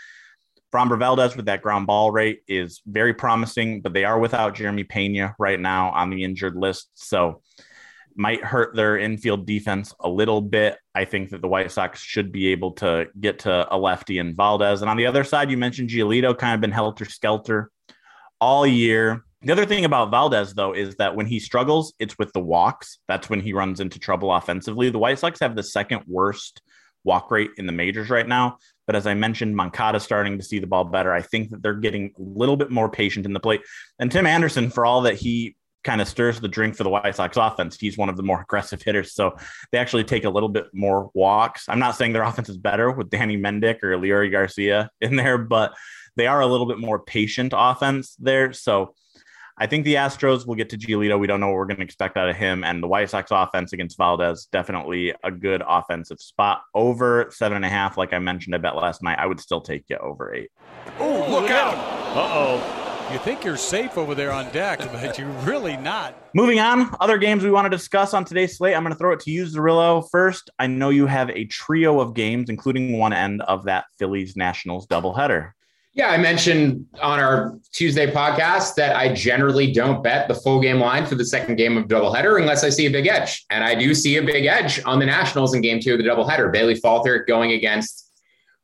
Framber 0.71 0.99
Valdez 0.99 1.35
with 1.35 1.47
that 1.47 1.63
ground 1.63 1.87
ball 1.87 2.11
rate 2.11 2.43
is 2.47 2.83
very 2.87 3.15
promising, 3.15 3.81
but 3.81 3.95
they 3.95 4.05
are 4.05 4.19
without 4.19 4.55
Jeremy 4.55 4.85
Pena 4.85 5.35
right 5.39 5.59
now 5.59 5.93
on 5.93 6.11
the 6.11 6.25
injured 6.25 6.57
list. 6.57 6.91
So 6.93 7.41
might 8.17 8.43
hurt 8.43 8.75
their 8.75 8.99
infield 8.99 9.47
defense 9.47 9.95
a 10.01 10.09
little 10.09 10.41
bit. 10.41 10.79
I 10.95 11.05
think 11.05 11.31
that 11.31 11.43
the 11.43 11.49
White 11.49 11.71
Sox 11.71 12.01
should 12.01 12.33
be 12.33 12.49
able 12.49 12.73
to 12.73 13.07
get 13.21 13.41
to 13.41 13.67
a 13.73 13.77
lefty 13.77 14.19
in 14.19 14.35
Valdez. 14.35 14.81
And 14.81 14.91
on 14.91 14.97
the 14.97 15.07
other 15.07 15.25
side, 15.25 15.51
you 15.51 15.57
mentioned 15.57 15.91
Giolito 15.91 16.37
kind 16.37 16.55
of 16.55 16.61
been 16.61 16.73
helter 16.73 17.05
skelter 17.05 17.71
all 18.41 18.67
year. 18.67 19.25
The 19.43 19.53
other 19.53 19.67
thing 19.67 19.85
about 19.85 20.11
Valdez, 20.11 20.55
though, 20.55 20.73
is 20.73 20.97
that 20.97 21.15
when 21.15 21.27
he 21.27 21.39
struggles, 21.39 21.93
it's 21.99 22.19
with 22.19 22.33
the 22.33 22.41
walks. 22.41 22.99
That's 23.07 23.31
when 23.31 23.41
he 23.41 23.53
runs 23.53 23.81
into 23.81 23.99
trouble 23.99 24.33
offensively. 24.33 24.91
The 24.91 24.99
White 24.99 25.19
Sox 25.19 25.41
have 25.41 25.55
the 25.55 25.63
second 25.63 26.03
worst 26.07 26.63
walk 27.05 27.31
rate 27.31 27.51
in 27.57 27.67
the 27.67 27.73
majors 27.73 28.11
right 28.11 28.27
now. 28.27 28.59
But 28.87 28.97
as 28.97 29.07
I 29.07 29.15
mentioned, 29.15 29.57
Moncada 29.57 30.01
starting 30.01 30.39
to 30.39 30.45
see 30.45 30.59
the 30.59 30.67
ball 30.67 30.85
better. 30.85 31.13
I 31.13 31.23
think 31.23 31.51
that 31.51 31.63
they're 31.63 31.75
getting 31.75 32.13
a 32.19 32.23
little 32.23 32.57
bit 32.57 32.71
more 32.71 32.91
patient 32.91 33.27
in 33.27 33.33
the 33.33 33.41
plate. 33.41 33.63
And 33.99 34.11
Tim 34.11 34.27
Anderson, 34.27 34.71
for 34.71 34.85
all 34.85 35.03
that 35.03 35.15
he 35.15 35.57
kind 35.87 36.01
of 36.01 36.09
stirs 36.09 36.41
the 36.41 36.49
drink 36.49 36.75
for 36.75 36.83
the 36.83 36.91
White 36.91 37.15
Sox 37.15 37.37
offense. 37.37 37.79
He's 37.79 37.97
one 37.97 38.09
of 38.09 38.17
the 38.17 38.23
more 38.23 38.43
aggressive 38.43 38.83
hitters. 38.83 39.15
So 39.15 39.37
they 39.71 39.79
actually 39.79 40.05
take 40.05 40.25
a 40.25 40.31
little 40.31 40.49
bit 40.49 40.67
more 40.75 41.11
walks. 41.15 41.65
I'm 41.69 41.79
not 41.79 41.97
saying 41.97 42.13
their 42.13 42.25
offense 42.25 42.49
is 42.49 42.59
better 42.59 42.91
with 42.91 43.09
Danny 43.09 43.37
Mendick 43.37 43.83
or 43.83 43.97
Leury 43.97 44.31
Garcia 44.31 44.91
in 45.01 45.17
there, 45.17 45.39
but 45.39 45.75
they 46.17 46.27
are 46.27 46.41
a 46.41 46.47
little 46.47 46.67
bit 46.67 46.79
more 46.79 46.99
patient 46.99 47.55
offense 47.57 48.17
there. 48.17 48.53
So 48.53 48.95
I 49.57 49.67
think 49.67 49.85
the 49.85 49.95
Astros 49.95 50.47
will 50.47 50.57
get 50.57 50.71
to 50.71 50.77
Giolito. 50.77 51.19
We 51.19 51.29
don't 51.29 51.41
know 51.41 51.47
what 51.47 51.57
we're 51.57 51.67
going 51.67 51.79
to 51.79 51.85
expect 51.85 52.17
out 52.17 52.29
of 52.29 52.37
him. 52.37 52.65
And 52.65 52.83
the 52.83 52.89
White 52.89 53.09
Sox 53.09 53.31
offense 53.31 53.73
against 53.73 53.97
Valdez, 53.97 54.47
definitely 54.51 55.15
a 55.23 55.31
good 55.31 55.63
offensive 55.67 56.21
spot. 56.21 56.63
Over 56.75 57.29
seven 57.31 57.57
and 57.57 57.65
a 57.65 57.69
half, 57.69 57.97
like 57.97 58.13
I 58.13 58.19
mentioned, 58.19 58.55
I 58.55 58.59
bet 58.59 58.77
last 58.77 59.03
night, 59.03 59.19
I 59.19 59.27
would 59.27 59.41
still 59.41 59.61
take 59.61 59.85
you 59.89 59.97
over 59.99 60.35
eight. 60.35 60.51
Oh, 60.99 61.27
look 61.31 61.51
out. 61.51 61.75
Uh 62.17 62.29
oh. 62.33 62.86
You 63.13 63.19
think 63.21 63.45
you're 63.45 63.57
safe 63.57 63.97
over 63.97 64.17
there 64.17 64.33
on 64.33 64.51
deck, 64.51 64.79
but 64.93 65.17
you're 65.17 65.29
really 65.45 65.77
not. 65.77 66.17
Moving 66.35 66.59
on, 66.59 66.91
other 67.01 67.19
games 67.19 67.45
we 67.45 67.53
want 67.53 67.65
to 67.67 67.71
discuss 67.71 68.13
on 68.15 68.25
today's 68.25 68.59
slate. 68.59 68.75
I'm 68.75 68.83
going 68.83 68.93
to 68.93 68.99
throw 68.99 69.13
it 69.13 69.21
to 69.21 69.31
you, 69.31 69.45
Zerillo. 69.45 70.09
First, 70.11 70.51
I 70.59 70.67
know 70.67 70.91
you 70.91 71.07
have 71.07 71.31
a 71.31 71.45
trio 71.45 72.01
of 72.01 72.15
games, 72.15 72.51
including 72.51 72.99
one 72.99 73.13
end 73.13 73.43
of 73.43 73.65
that 73.67 73.85
Phillies 73.97 74.37
Nationals 74.37 74.89
doubleheader. 74.89 75.53
Yeah, 75.95 76.09
I 76.09 76.19
mentioned 76.19 76.85
on 77.01 77.21
our 77.21 77.59
Tuesday 77.73 78.11
podcast 78.13 78.75
that 78.75 78.97
I 78.97 79.15
generally 79.15 79.73
don't 79.73 80.03
bet 80.03 80.27
the 80.27 80.35
full 80.35 80.61
game 80.61 80.81
line 80.81 81.07
for 81.07 81.15
the 81.15 81.25
second 81.25 81.57
game 81.57 81.79
of 81.79 81.87
doubleheader 81.87 82.41
unless 82.41 82.65
I 82.65 82.71
see 82.71 82.87
a 82.87 82.91
big 82.91 83.07
edge. 83.07 83.47
And 83.51 83.63
I 83.63 83.77
do 83.77 83.95
see 83.95 84.17
a 84.17 84.23
big 84.23 84.47
edge 84.47 84.83
on 84.85 84.99
the 84.99 85.07
Nationals 85.07 85.55
in 85.55 85.63
game 85.63 85.79
two 85.81 85.93
of 85.93 85.99
the 85.99 86.05
doubleheader. 86.05 86.53
Bailey 86.53 86.75
Falter 86.75 87.25
going 87.25 87.53
against 87.53 88.11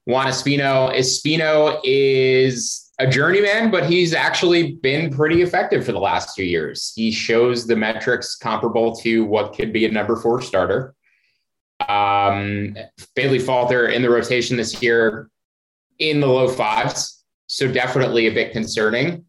Juan 0.05 0.27
Espino. 0.27 0.93
Espino 0.95 1.81
is 1.85 2.82
a 2.99 3.07
journeyman, 3.07 3.71
but 3.71 3.87
he's 3.87 4.15
actually 4.15 4.73
been 4.73 5.11
pretty 5.11 5.43
effective 5.43 5.85
for 5.85 5.93
the 5.93 5.99
last 5.99 6.37
two 6.37 6.45
years. 6.45 6.93
He 6.95 7.11
shows 7.11 7.67
the 7.67 7.77
metrics 7.77 8.37
comparable 8.37 8.95
to 8.97 9.25
what 9.25 9.55
could 9.55 9.73
be 9.73 9.87
a 9.87 9.91
number 9.91 10.17
four 10.17 10.43
starter. 10.43 10.95
Um, 11.89 12.77
Bailey 13.17 13.39
Falter 13.39 13.89
in 13.89 14.03
the 14.03 14.11
rotation 14.11 14.57
this 14.57 14.83
year 14.83 15.31
in 15.99 16.21
the 16.21 16.27
low 16.27 16.49
fives, 16.49 17.25
so 17.47 17.71
definitely 17.71 18.27
a 18.27 18.33
bit 18.33 18.53
concerning. 18.53 19.25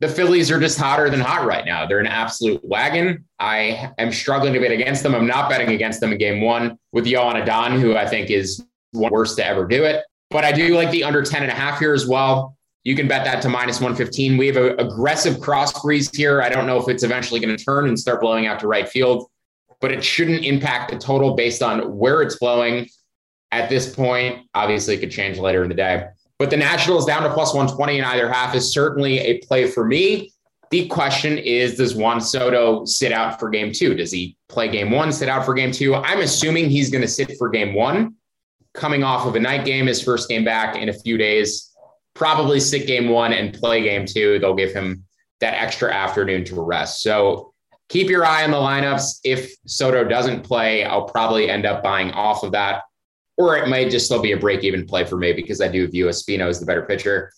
The 0.00 0.08
Phillies 0.08 0.50
are 0.50 0.58
just 0.58 0.78
hotter 0.78 1.08
than 1.10 1.20
hot 1.20 1.46
right 1.46 1.64
now. 1.64 1.86
They're 1.86 2.00
an 2.00 2.08
absolute 2.08 2.60
wagon. 2.64 3.24
I 3.38 3.92
am 3.98 4.10
struggling 4.10 4.52
to 4.54 4.60
bet 4.60 4.72
against 4.72 5.04
them. 5.04 5.14
I'm 5.14 5.28
not 5.28 5.48
betting 5.48 5.68
against 5.68 6.00
them 6.00 6.10
in 6.10 6.18
game 6.18 6.40
one 6.40 6.76
with 6.90 7.06
Joan 7.06 7.36
Adon, 7.36 7.78
who 7.78 7.94
I 7.94 8.08
think 8.08 8.30
is 8.30 8.64
worst 8.92 9.36
to 9.36 9.46
ever 9.46 9.64
do 9.64 9.84
it. 9.84 10.04
But 10.30 10.44
I 10.44 10.50
do 10.50 10.74
like 10.74 10.90
the 10.90 11.04
under 11.04 11.22
10 11.22 11.42
and 11.42 11.52
a 11.52 11.54
half 11.54 11.78
here 11.78 11.94
as 11.94 12.06
well. 12.06 12.56
You 12.84 12.96
can 12.96 13.06
bet 13.06 13.24
that 13.24 13.40
to 13.42 13.48
minus 13.48 13.76
115. 13.76 14.36
We 14.36 14.48
have 14.48 14.56
an 14.56 14.80
aggressive 14.80 15.40
cross 15.40 15.80
breeze 15.82 16.10
here. 16.14 16.42
I 16.42 16.48
don't 16.48 16.66
know 16.66 16.78
if 16.78 16.88
it's 16.88 17.04
eventually 17.04 17.38
going 17.38 17.56
to 17.56 17.64
turn 17.64 17.86
and 17.86 17.98
start 17.98 18.20
blowing 18.20 18.46
out 18.46 18.58
to 18.60 18.66
right 18.66 18.88
field, 18.88 19.30
but 19.80 19.92
it 19.92 20.02
shouldn't 20.02 20.44
impact 20.44 20.90
the 20.90 20.98
total 20.98 21.34
based 21.34 21.62
on 21.62 21.96
where 21.96 22.22
it's 22.22 22.36
blowing 22.36 22.88
at 23.52 23.68
this 23.68 23.94
point. 23.94 24.46
Obviously, 24.54 24.94
it 24.94 25.00
could 25.00 25.12
change 25.12 25.38
later 25.38 25.62
in 25.62 25.68
the 25.68 25.76
day. 25.76 26.06
But 26.40 26.50
the 26.50 26.56
Nationals 26.56 27.06
down 27.06 27.22
to 27.22 27.32
plus 27.32 27.54
120 27.54 27.98
in 27.98 28.04
either 28.04 28.28
half 28.28 28.54
is 28.56 28.72
certainly 28.72 29.20
a 29.20 29.38
play 29.38 29.68
for 29.68 29.84
me. 29.84 30.32
The 30.72 30.88
question 30.88 31.38
is 31.38 31.76
Does 31.76 31.94
Juan 31.94 32.20
Soto 32.20 32.84
sit 32.84 33.12
out 33.12 33.38
for 33.38 33.48
game 33.48 33.70
two? 33.72 33.94
Does 33.94 34.10
he 34.10 34.36
play 34.48 34.68
game 34.68 34.90
one, 34.90 35.12
sit 35.12 35.28
out 35.28 35.44
for 35.44 35.54
game 35.54 35.70
two? 35.70 35.94
I'm 35.94 36.20
assuming 36.20 36.68
he's 36.68 36.90
going 36.90 37.02
to 37.02 37.08
sit 37.08 37.36
for 37.38 37.48
game 37.48 37.74
one, 37.74 38.16
coming 38.74 39.04
off 39.04 39.26
of 39.26 39.36
a 39.36 39.40
night 39.40 39.64
game, 39.64 39.86
his 39.86 40.02
first 40.02 40.28
game 40.28 40.44
back 40.44 40.74
in 40.74 40.88
a 40.88 40.92
few 40.92 41.16
days 41.16 41.71
probably 42.14 42.60
sit 42.60 42.86
game 42.86 43.08
one 43.08 43.32
and 43.32 43.54
play 43.54 43.82
game 43.82 44.06
two. 44.06 44.38
They'll 44.38 44.54
give 44.54 44.72
him 44.72 45.04
that 45.40 45.54
extra 45.54 45.92
afternoon 45.92 46.44
to 46.44 46.62
rest. 46.62 47.02
So 47.02 47.52
keep 47.88 48.08
your 48.08 48.24
eye 48.24 48.44
on 48.44 48.50
the 48.50 48.56
lineups. 48.56 49.20
If 49.24 49.52
Soto 49.66 50.04
doesn't 50.04 50.42
play, 50.42 50.84
I'll 50.84 51.04
probably 51.04 51.50
end 51.50 51.66
up 51.66 51.82
buying 51.82 52.10
off 52.12 52.42
of 52.42 52.52
that. 52.52 52.82
Or 53.36 53.56
it 53.56 53.68
might 53.68 53.90
just 53.90 54.06
still 54.06 54.22
be 54.22 54.32
a 54.32 54.36
break 54.36 54.62
even 54.62 54.86
play 54.86 55.04
for 55.04 55.16
me 55.16 55.32
because 55.32 55.60
I 55.60 55.68
do 55.68 55.88
view 55.88 56.06
Espino 56.06 56.48
as 56.48 56.60
the 56.60 56.66
better 56.66 56.82
pitcher. 56.82 57.32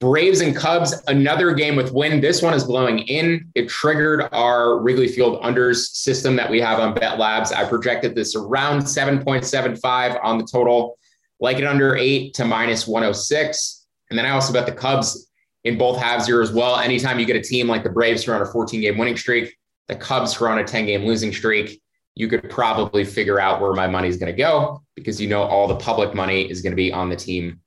Braves 0.00 0.40
and 0.40 0.56
Cubs, 0.56 1.00
another 1.06 1.52
game 1.54 1.76
with 1.76 1.92
wind. 1.92 2.24
This 2.24 2.42
one 2.42 2.54
is 2.54 2.64
blowing 2.64 2.98
in. 3.00 3.48
It 3.54 3.68
triggered 3.68 4.28
our 4.32 4.80
Wrigley 4.80 5.06
Field 5.06 5.40
unders 5.42 5.76
system 5.92 6.34
that 6.34 6.50
we 6.50 6.60
have 6.60 6.80
on 6.80 6.94
Bet 6.94 7.20
Labs. 7.20 7.52
I 7.52 7.64
projected 7.64 8.16
this 8.16 8.34
around 8.34 8.80
7.75 8.80 10.18
on 10.24 10.38
the 10.38 10.44
total, 10.50 10.98
like 11.38 11.58
it 11.58 11.64
under 11.64 11.94
eight 11.94 12.34
to 12.34 12.44
minus 12.44 12.88
106. 12.88 13.81
And 14.12 14.18
then 14.18 14.26
I 14.26 14.30
also 14.32 14.52
bet 14.52 14.66
the 14.66 14.72
Cubs 14.72 15.30
in 15.64 15.78
both 15.78 15.98
halves 15.98 16.26
here 16.26 16.42
as 16.42 16.52
well. 16.52 16.76
Anytime 16.76 17.18
you 17.18 17.24
get 17.24 17.34
a 17.34 17.40
team 17.40 17.66
like 17.66 17.82
the 17.82 17.88
Braves 17.88 18.22
who 18.22 18.32
are 18.32 18.34
on 18.34 18.42
a 18.42 18.44
14 18.46 18.78
game 18.78 18.98
winning 18.98 19.16
streak, 19.16 19.56
the 19.88 19.96
Cubs 19.96 20.34
who 20.34 20.44
are 20.44 20.50
on 20.50 20.58
a 20.58 20.64
10 20.64 20.84
game 20.84 21.06
losing 21.06 21.32
streak, 21.32 21.80
you 22.14 22.28
could 22.28 22.50
probably 22.50 23.06
figure 23.06 23.40
out 23.40 23.62
where 23.62 23.72
my 23.72 23.86
money 23.86 24.08
is 24.08 24.18
going 24.18 24.30
to 24.30 24.36
go 24.36 24.82
because 24.96 25.18
you 25.18 25.30
know 25.30 25.44
all 25.44 25.66
the 25.66 25.76
public 25.76 26.14
money 26.14 26.42
is 26.42 26.60
going 26.60 26.72
to 26.72 26.76
be 26.76 26.92
on 26.92 27.08
the 27.08 27.16
team 27.16 27.58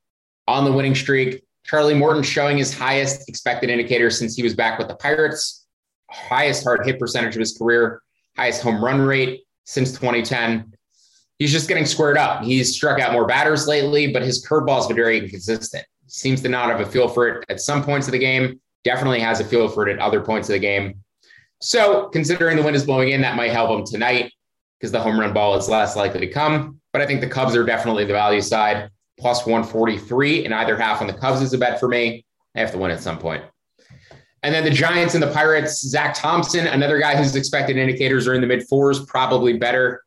on 0.48 0.66
the 0.66 0.72
winning 0.72 0.94
streak. 0.94 1.42
Charlie 1.64 1.96
Morton 1.96 2.22
showing 2.22 2.60
his 2.60 2.72
highest 2.72 3.28
expected 3.28 3.72
indicator 3.72 4.12
since 4.12 4.36
he 4.36 4.44
was 4.44 4.54
back 4.54 4.78
with 4.78 4.88
the 4.88 4.96
Pirates, 4.98 5.66
highest 6.12 6.64
hard 6.64 6.86
hit 6.86 7.00
percentage 7.00 7.34
of 7.34 7.40
his 7.40 7.58
career, 7.58 8.04
highest 8.38 8.62
home 8.62 8.86
run 8.86 9.02
rate 9.02 9.42
since 9.64 9.92
2010. 9.94 10.74
He's 11.40 11.52
just 11.52 11.68
getting 11.68 11.88
squared 11.88 12.20
up. 12.20 12.44
He's 12.44 12.76
struck 12.76 13.00
out 13.00 13.14
more 13.14 13.26
batters 13.26 13.68
lately, 13.68 14.14
but 14.14 14.22
his 14.22 14.46
curveball 14.46 14.76
has 14.76 14.86
been 14.86 14.96
very 14.96 15.18
inconsistent 15.18 15.88
seems 16.16 16.42
to 16.42 16.50
not 16.50 16.70
have 16.70 16.80
a 16.80 16.86
feel 16.86 17.10
for 17.10 17.28
it 17.28 17.46
at 17.50 17.60
some 17.60 17.84
points 17.84 18.08
of 18.08 18.14
the 18.14 18.20
game, 18.20 18.60
definitely 18.86 19.20
has 19.20 19.42
a 19.42 19.44
feel 19.44 19.68
for 19.68 19.88
it 19.88 19.94
at 19.94 20.00
other 20.00 20.22
points 20.22 20.48
of 20.48 20.54
the 20.54 20.60
game. 20.60 20.96
So, 21.62 22.08
considering 22.10 22.56
the 22.56 22.64
wind 22.64 22.76
is 22.76 22.86
blowing 22.86 23.10
in, 23.10 23.22
that 23.22 23.36
might 23.36 23.52
help 23.52 23.70
him 23.70 23.86
tonight 23.86 24.32
because 24.80 24.92
the 24.92 25.02
home 25.02 25.20
run 25.20 25.34
ball 25.34 25.56
is 25.56 25.68
less 25.68 25.96
likely 25.96 26.22
to 26.22 26.28
come. 26.32 26.80
But 26.94 27.02
I 27.02 27.06
think 27.06 27.20
the 27.20 27.28
Cubs 27.28 27.56
are 27.56 27.66
definitely 27.66 28.06
the 28.06 28.14
value 28.14 28.42
side, 28.42 28.90
plus 29.20 29.46
143 29.46 30.46
in 30.46 30.54
either 30.54 30.78
half 30.78 31.02
on 31.02 31.08
the 31.08 31.14
Cubs 31.14 31.42
is 31.42 31.54
a 31.54 31.58
bet 31.58 31.80
for 31.80 31.90
me. 31.90 32.26
I 32.56 32.60
have 32.60 32.72
to 32.72 32.78
win 32.78 32.92
at 32.92 33.02
some 33.02 33.18
point. 33.18 33.44
And 34.44 34.54
then 34.54 34.64
the 34.64 34.70
Giants 34.70 35.16
and 35.16 35.24
the 35.24 35.32
Pirates, 35.32 35.82
Zach 35.82 36.14
Thompson, 36.14 36.68
another 36.68 37.00
guy 37.00 37.16
whose 37.16 37.36
expected 37.36 37.78
indicators 37.78 38.28
are 38.28 38.36
in 38.36 38.42
the 38.42 38.48
mid 38.48 38.68
fours, 38.68 39.04
probably 39.06 39.58
better 39.58 40.04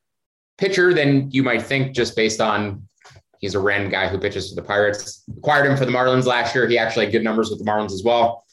pitcher 0.56 0.94
than 0.94 1.30
you 1.30 1.42
might 1.42 1.62
think 1.62 1.94
just 1.94 2.16
based 2.16 2.40
on 2.40 2.82
He's 3.40 3.54
a 3.54 3.60
random 3.60 3.90
guy 3.90 4.08
who 4.08 4.18
pitches 4.18 4.48
for 4.48 4.56
the 4.56 4.66
Pirates. 4.66 5.24
Acquired 5.36 5.66
him 5.70 5.76
for 5.76 5.84
the 5.84 5.92
Marlins 5.92 6.26
last 6.26 6.54
year. 6.54 6.68
He 6.68 6.78
actually 6.78 7.06
had 7.06 7.12
good 7.12 7.24
numbers 7.24 7.50
with 7.50 7.58
the 7.58 7.64
Marlins 7.64 7.92
as 7.92 8.02
well. 8.04 8.44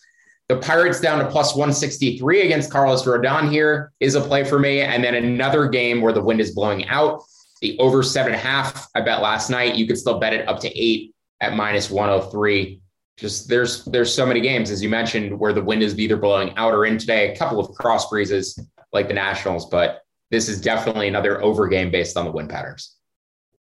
The 0.48 0.58
Pirates 0.58 1.02
down 1.02 1.20
to 1.20 1.30
plus 1.30 1.56
163 1.56 2.42
against 2.42 2.72
Carlos 2.72 3.04
Rodon 3.04 3.52
here 3.52 3.92
is 4.00 4.14
a 4.14 4.22
play 4.22 4.44
for 4.44 4.60
me. 4.60 4.82
And 4.82 5.04
then 5.04 5.16
another 5.16 5.68
game 5.68 6.02
where 6.02 6.14
the 6.14 6.22
wind 6.22 6.40
is 6.40 6.52
blowing 6.52 6.88
out. 6.88 7.24
The 7.62 7.78
over 7.80 8.04
seven 8.04 8.34
and 8.34 8.40
a 8.40 8.44
half, 8.44 8.88
I 8.94 9.02
bet 9.02 9.22
last 9.22 9.50
night. 9.50 9.76
You 9.76 9.88
could 9.88 9.98
still 9.98 10.20
bet 10.20 10.34
it 10.34 10.48
up 10.48 10.60
to 10.60 10.80
eight 10.80 11.16
at 11.42 11.56
minus 11.56 11.90
103. 11.90 12.82
Just 13.18 13.48
there's 13.48 13.86
there's 13.86 14.14
so 14.14 14.26
many 14.26 14.42
games, 14.42 14.70
as 14.70 14.84
you 14.84 14.90
mentioned, 14.90 15.40
where 15.40 15.54
the 15.54 15.64
wind 15.64 15.82
is 15.82 15.98
either 15.98 16.18
blowing 16.18 16.56
out 16.58 16.74
or 16.74 16.86
in 16.86 16.98
today. 16.98 17.32
A 17.32 17.38
couple 17.38 17.60
of 17.60 17.74
cross 17.76 18.10
breezes 18.10 18.60
like 18.92 19.08
the 19.08 19.14
Nationals, 19.14 19.70
but 19.70 20.02
this 20.32 20.50
is 20.50 20.60
definitely 20.60 21.08
another 21.08 21.42
over 21.42 21.68
game 21.68 21.90
based 21.90 22.18
on 22.18 22.26
the 22.26 22.32
wind 22.32 22.50
patterns. 22.50 22.95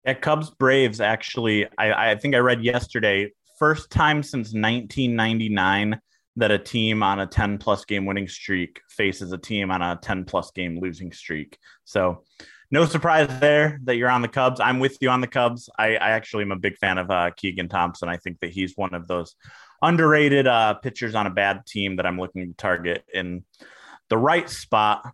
At 0.06 0.20
Cubs 0.20 0.50
Braves, 0.50 1.00
actually, 1.00 1.66
I, 1.78 2.10
I 2.10 2.14
think 2.16 2.34
I 2.34 2.38
read 2.38 2.62
yesterday, 2.62 3.32
first 3.58 3.90
time 3.90 4.22
since 4.22 4.48
1999 4.48 6.00
that 6.36 6.50
a 6.50 6.58
team 6.58 7.02
on 7.02 7.20
a 7.20 7.26
10 7.26 7.58
plus 7.58 7.84
game 7.84 8.04
winning 8.04 8.28
streak 8.28 8.80
faces 8.88 9.32
a 9.32 9.38
team 9.38 9.70
on 9.70 9.80
a 9.80 9.98
10 10.02 10.24
plus 10.24 10.50
game 10.50 10.78
losing 10.80 11.12
streak. 11.12 11.58
So, 11.84 12.24
no 12.70 12.84
surprise 12.86 13.28
there 13.40 13.78
that 13.84 13.96
you're 13.96 14.10
on 14.10 14.20
the 14.20 14.28
Cubs. 14.28 14.58
I'm 14.58 14.80
with 14.80 14.98
you 15.00 15.08
on 15.08 15.20
the 15.20 15.28
Cubs. 15.28 15.70
I, 15.78 15.96
I 15.96 16.10
actually 16.10 16.42
am 16.42 16.52
a 16.52 16.56
big 16.56 16.76
fan 16.76 16.98
of 16.98 17.10
uh, 17.10 17.30
Keegan 17.36 17.68
Thompson. 17.68 18.08
I 18.08 18.16
think 18.16 18.40
that 18.40 18.50
he's 18.50 18.76
one 18.76 18.94
of 18.94 19.06
those 19.06 19.36
underrated 19.80 20.46
uh, 20.46 20.74
pitchers 20.74 21.14
on 21.14 21.26
a 21.26 21.30
bad 21.30 21.66
team 21.66 21.96
that 21.96 22.06
I'm 22.06 22.18
looking 22.18 22.48
to 22.48 22.56
target 22.56 23.04
in 23.12 23.44
the 24.08 24.18
right 24.18 24.50
spot 24.50 25.12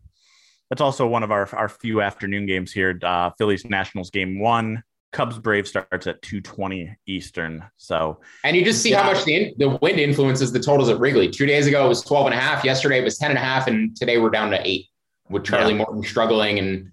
that's 0.71 0.81
also 0.81 1.07
one 1.07 1.23
of 1.23 1.33
our, 1.33 1.49
our 1.55 1.69
few 1.69 2.00
afternoon 2.00 2.47
games 2.47 2.73
here. 2.73 2.99
Uh, 3.03 3.31
Phillies 3.37 3.65
Nationals 3.65 4.11
game 4.11 4.39
one. 4.39 4.83
Cubs 5.12 5.39
Brave 5.41 5.67
starts 5.67 6.07
at 6.07 6.23
220 6.23 6.97
Eastern. 7.07 7.65
So, 7.77 8.21
and 8.45 8.57
you 8.57 8.65
just 8.65 8.81
see 8.81 8.91
yeah. 8.91 9.03
how 9.03 9.12
much 9.12 9.25
the, 9.25 9.53
the 9.59 9.71
wind 9.83 9.99
influences 9.99 10.53
the 10.53 10.61
totals 10.61 10.89
at 10.89 11.00
Wrigley. 11.00 11.29
Two 11.29 11.47
days 11.47 11.67
ago, 11.67 11.85
it 11.85 11.89
was 11.89 12.03
12 12.03 12.27
and 12.27 12.35
a 12.37 12.39
half. 12.39 12.65
Yesterday, 12.65 13.00
it 13.00 13.05
was 13.05 13.19
10 13.19 13.31
and 13.31 13.39
a 13.39 13.43
half. 13.43 13.67
And 13.67 13.97
today, 13.97 14.19
we're 14.19 14.31
down 14.31 14.53
to 14.53 14.61
eight 14.65 14.87
with 15.29 15.45
Charlie 15.45 15.73
yeah. 15.73 15.79
Morton 15.79 16.05
struggling. 16.05 16.61
And, 16.61 16.93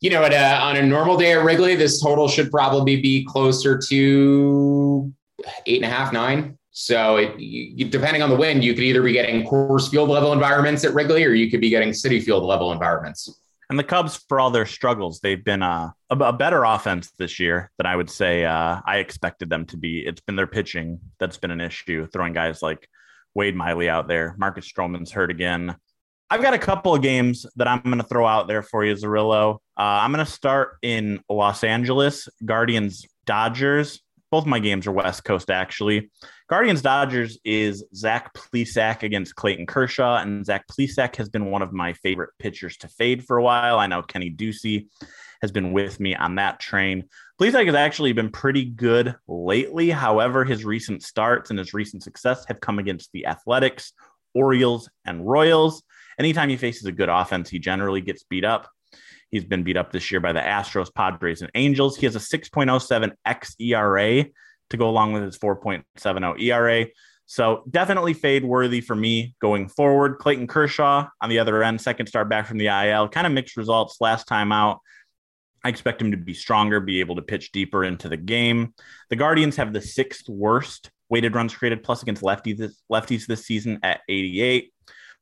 you 0.00 0.10
know, 0.10 0.22
at 0.22 0.32
a, 0.32 0.62
on 0.62 0.76
a 0.76 0.82
normal 0.82 1.16
day 1.16 1.32
at 1.32 1.44
Wrigley, 1.44 1.74
this 1.74 2.00
total 2.00 2.28
should 2.28 2.52
probably 2.52 3.00
be 3.00 3.24
closer 3.24 3.76
to 3.88 5.12
eight 5.66 5.82
and 5.82 5.92
a 5.92 5.94
half, 5.94 6.12
nine. 6.12 6.56
So, 6.82 7.16
it, 7.16 7.38
you, 7.38 7.84
depending 7.84 8.22
on 8.22 8.30
the 8.30 8.36
wind, 8.36 8.64
you 8.64 8.72
could 8.72 8.84
either 8.84 9.02
be 9.02 9.12
getting 9.12 9.44
Coors 9.46 9.90
Field 9.90 10.08
level 10.08 10.32
environments 10.32 10.82
at 10.82 10.94
Wrigley, 10.94 11.22
or 11.24 11.34
you 11.34 11.50
could 11.50 11.60
be 11.60 11.68
getting 11.68 11.90
Citi 11.90 12.22
Field 12.22 12.42
level 12.42 12.72
environments. 12.72 13.38
And 13.68 13.78
the 13.78 13.84
Cubs, 13.84 14.24
for 14.30 14.40
all 14.40 14.50
their 14.50 14.64
struggles, 14.64 15.20
they've 15.20 15.44
been 15.44 15.62
uh, 15.62 15.90
a, 16.08 16.16
a, 16.16 16.32
better 16.32 16.64
offense 16.64 17.12
this 17.18 17.38
year 17.38 17.70
than 17.76 17.84
I 17.84 17.96
would 17.96 18.08
say 18.08 18.46
uh, 18.46 18.80
I 18.86 18.96
expected 18.96 19.50
them 19.50 19.66
to 19.66 19.76
be. 19.76 19.98
It's 20.00 20.22
been 20.22 20.36
their 20.36 20.46
pitching 20.46 20.98
that's 21.18 21.36
been 21.36 21.50
an 21.50 21.60
issue, 21.60 22.06
throwing 22.06 22.32
guys 22.32 22.62
like 22.62 22.88
Wade 23.34 23.54
Miley 23.54 23.90
out 23.90 24.08
there. 24.08 24.34
Marcus 24.38 24.66
Stroman's 24.66 25.12
hurt 25.12 25.30
again. 25.30 25.76
I've 26.30 26.40
got 26.40 26.54
a 26.54 26.58
couple 26.58 26.94
of 26.94 27.02
games 27.02 27.44
that 27.56 27.68
I'm 27.68 27.82
going 27.82 27.98
to 27.98 28.04
throw 28.04 28.26
out 28.26 28.48
there 28.48 28.62
for 28.62 28.86
you, 28.86 28.94
Zerillo. 28.94 29.56
Uh, 29.76 30.00
I'm 30.00 30.12
going 30.12 30.24
to 30.24 30.32
start 30.32 30.78
in 30.80 31.20
Los 31.28 31.62
Angeles, 31.62 32.26
Guardians 32.42 33.06
Dodgers. 33.26 34.00
both 34.30 34.46
my 34.46 34.60
games 34.60 34.86
are 34.86 34.92
West 34.92 35.24
Coast 35.24 35.50
actually. 35.50 36.10
Guardians 36.50 36.82
Dodgers 36.82 37.38
is 37.44 37.84
Zach 37.94 38.34
Plesac 38.34 39.04
against 39.04 39.36
Clayton 39.36 39.66
Kershaw, 39.66 40.16
and 40.16 40.44
Zach 40.44 40.66
Plesac 40.66 41.14
has 41.14 41.28
been 41.28 41.52
one 41.52 41.62
of 41.62 41.72
my 41.72 41.92
favorite 41.92 42.30
pitchers 42.40 42.76
to 42.78 42.88
fade 42.88 43.24
for 43.24 43.36
a 43.36 43.42
while. 43.42 43.78
I 43.78 43.86
know 43.86 44.02
Kenny 44.02 44.32
Ducey 44.32 44.88
has 45.42 45.52
been 45.52 45.70
with 45.70 46.00
me 46.00 46.16
on 46.16 46.34
that 46.34 46.58
train. 46.58 47.04
Plesac 47.40 47.66
has 47.66 47.76
actually 47.76 48.14
been 48.14 48.30
pretty 48.30 48.64
good 48.64 49.14
lately. 49.28 49.90
However, 49.90 50.44
his 50.44 50.64
recent 50.64 51.04
starts 51.04 51.50
and 51.50 51.58
his 51.60 51.72
recent 51.72 52.02
success 52.02 52.44
have 52.48 52.60
come 52.60 52.80
against 52.80 53.12
the 53.12 53.26
Athletics, 53.26 53.92
Orioles, 54.34 54.90
and 55.04 55.24
Royals. 55.24 55.84
Anytime 56.18 56.48
he 56.48 56.56
faces 56.56 56.84
a 56.84 56.90
good 56.90 57.08
offense, 57.08 57.48
he 57.48 57.60
generally 57.60 58.00
gets 58.00 58.24
beat 58.24 58.44
up. 58.44 58.68
He's 59.30 59.44
been 59.44 59.62
beat 59.62 59.76
up 59.76 59.92
this 59.92 60.10
year 60.10 60.18
by 60.18 60.32
the 60.32 60.40
Astros, 60.40 60.92
Padres, 60.92 61.42
and 61.42 61.50
Angels. 61.54 61.96
He 61.96 62.06
has 62.06 62.16
a 62.16 62.18
6.07 62.18 63.12
xERA 63.24 64.32
to 64.70 64.76
go 64.76 64.88
along 64.88 65.12
with 65.12 65.22
his 65.22 65.38
4.70 65.38 66.40
ERA. 66.42 66.86
So 67.26 67.62
definitely 67.70 68.14
fade 68.14 68.44
worthy 68.44 68.80
for 68.80 68.96
me 68.96 69.36
going 69.40 69.68
forward. 69.68 70.18
Clayton 70.18 70.48
Kershaw 70.48 71.08
on 71.20 71.30
the 71.30 71.38
other 71.38 71.62
end, 71.62 71.80
second 71.80 72.06
start 72.06 72.28
back 72.28 72.46
from 72.46 72.58
the 72.58 72.66
IL, 72.66 73.08
kind 73.08 73.26
of 73.26 73.32
mixed 73.32 73.56
results 73.56 74.00
last 74.00 74.26
time 74.26 74.50
out. 74.50 74.80
I 75.62 75.68
expect 75.68 76.00
him 76.00 76.10
to 76.10 76.16
be 76.16 76.34
stronger, 76.34 76.80
be 76.80 77.00
able 77.00 77.16
to 77.16 77.22
pitch 77.22 77.52
deeper 77.52 77.84
into 77.84 78.08
the 78.08 78.16
game. 78.16 78.74
The 79.10 79.16
Guardians 79.16 79.56
have 79.56 79.72
the 79.72 79.80
sixth 79.80 80.28
worst 80.28 80.90
weighted 81.08 81.34
runs 81.34 81.54
created 81.54 81.82
plus 81.82 82.02
against 82.02 82.22
lefties 82.22 82.72
lefties 82.90 83.26
this 83.26 83.44
season 83.44 83.78
at 83.82 84.00
88. 84.08 84.72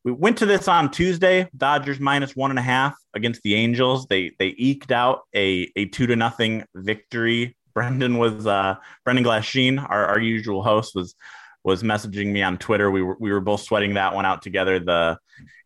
We 0.04 0.12
went 0.12 0.38
to 0.38 0.46
this 0.46 0.68
on 0.68 0.90
Tuesday. 0.90 1.48
Dodgers 1.56 1.98
minus 2.00 2.36
one 2.36 2.50
and 2.50 2.58
a 2.58 2.62
half 2.62 2.96
against 3.14 3.42
the 3.42 3.54
Angels. 3.54 4.06
They 4.06 4.32
they 4.38 4.54
eked 4.56 4.92
out 4.92 5.22
a, 5.34 5.70
a 5.76 5.86
two 5.86 6.06
to 6.06 6.16
nothing 6.16 6.64
victory. 6.74 7.56
Brendan 7.78 8.18
was 8.18 8.44
uh, 8.44 8.74
Brendan 9.04 9.24
Glasheen, 9.24 9.78
our, 9.88 10.06
our 10.06 10.18
usual 10.18 10.64
host, 10.64 10.96
was 10.96 11.14
was 11.62 11.84
messaging 11.84 12.32
me 12.32 12.42
on 12.42 12.58
Twitter. 12.58 12.90
We 12.90 13.02
were 13.02 13.16
we 13.20 13.30
were 13.30 13.38
both 13.38 13.60
sweating 13.60 13.94
that 13.94 14.16
one 14.16 14.26
out 14.26 14.42
together. 14.42 14.80
The 14.80 15.16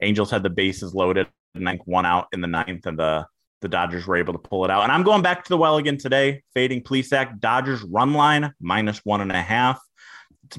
Angels 0.03 0.31
had 0.31 0.43
the 0.43 0.51
bases 0.51 0.95
loaded 0.95 1.27
and 1.55 1.81
one 1.87 2.05
out 2.05 2.27
in 2.35 2.43
the 2.43 2.47
ninth, 2.47 2.85
and 2.85 2.99
the 2.99 3.27
the 3.63 3.69
Dodgers 3.69 4.07
were 4.07 4.17
able 4.17 4.35
to 4.35 4.39
pull 4.39 4.67
it 4.67 4.71
out. 4.71 4.83
And 4.83 4.93
I'm 4.93 5.05
going 5.05 5.23
back 5.23 5.43
to 5.45 5.49
the 5.49 5.57
well 5.57 5.79
again 5.79 5.97
today, 5.97 6.43
fading 6.53 6.83
Plesac. 6.83 7.41
Dodgers 7.41 7.83
run 7.83 8.13
line 8.13 8.53
minus 8.61 8.99
one 9.05 9.23
and 9.23 9.33
a 9.33 9.41
half 9.41 9.81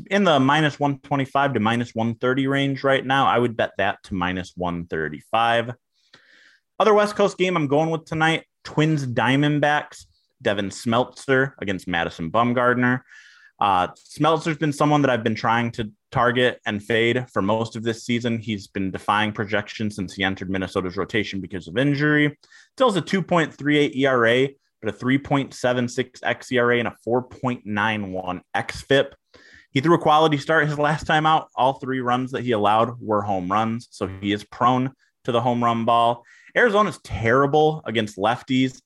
in 0.09 0.23
the 0.23 0.39
minus 0.39 0.79
125 0.79 1.53
to 1.53 1.59
minus 1.59 1.93
130 1.93 2.47
range 2.47 2.83
right 2.83 3.05
now. 3.05 3.27
I 3.27 3.37
would 3.37 3.55
bet 3.55 3.73
that 3.77 4.01
to 4.05 4.15
minus 4.15 4.53
135. 4.55 5.75
Other 6.79 6.95
West 6.95 7.15
Coast 7.15 7.37
game 7.37 7.55
I'm 7.55 7.67
going 7.67 7.91
with 7.91 8.05
tonight 8.05 8.45
Twins 8.63 9.05
Diamondbacks, 9.05 10.07
Devin 10.43 10.69
Smeltzer 10.69 11.53
against 11.59 11.87
Madison 11.87 12.31
Bumgarner. 12.31 13.01
Uh, 13.59 13.87
Smeltzer's 13.95 14.57
been 14.57 14.73
someone 14.73 15.01
that 15.01 15.09
I've 15.09 15.23
been 15.23 15.35
trying 15.35 15.71
to 15.71 15.91
target 16.11 16.59
and 16.65 16.83
fade 16.83 17.25
for 17.31 17.41
most 17.41 17.75
of 17.75 17.83
this 17.83 18.03
season. 18.03 18.39
He's 18.39 18.67
been 18.67 18.91
defying 18.91 19.31
projection 19.31 19.89
since 19.89 20.13
he 20.13 20.23
entered 20.23 20.49
Minnesota's 20.49 20.97
rotation 20.97 21.39
because 21.39 21.67
of 21.67 21.77
injury. 21.77 22.37
Still 22.75 22.89
has 22.89 22.97
a 22.97 23.01
2.38 23.01 23.95
ERA, 23.95 24.49
but 24.81 24.93
a 24.93 24.97
3.76 24.97 26.19
xERA 26.19 26.79
and 26.79 26.87
a 26.87 26.95
4.91 27.07 28.41
xFIP. 28.55 29.13
He 29.71 29.81
threw 29.81 29.95
a 29.95 29.99
quality 29.99 30.37
start 30.37 30.67
his 30.67 30.77
last 30.77 31.07
time 31.07 31.25
out. 31.25 31.47
All 31.55 31.73
three 31.73 31.99
runs 31.99 32.31
that 32.31 32.43
he 32.43 32.51
allowed 32.51 33.01
were 33.01 33.21
home 33.21 33.51
runs. 33.51 33.87
So 33.91 34.07
he 34.07 34.31
is 34.31 34.43
prone 34.43 34.91
to 35.23 35.31
the 35.31 35.41
home 35.41 35.63
run 35.63 35.85
ball. 35.85 36.25
Arizona's 36.55 36.99
terrible 37.03 37.81
against 37.85 38.17
lefties. 38.17 38.81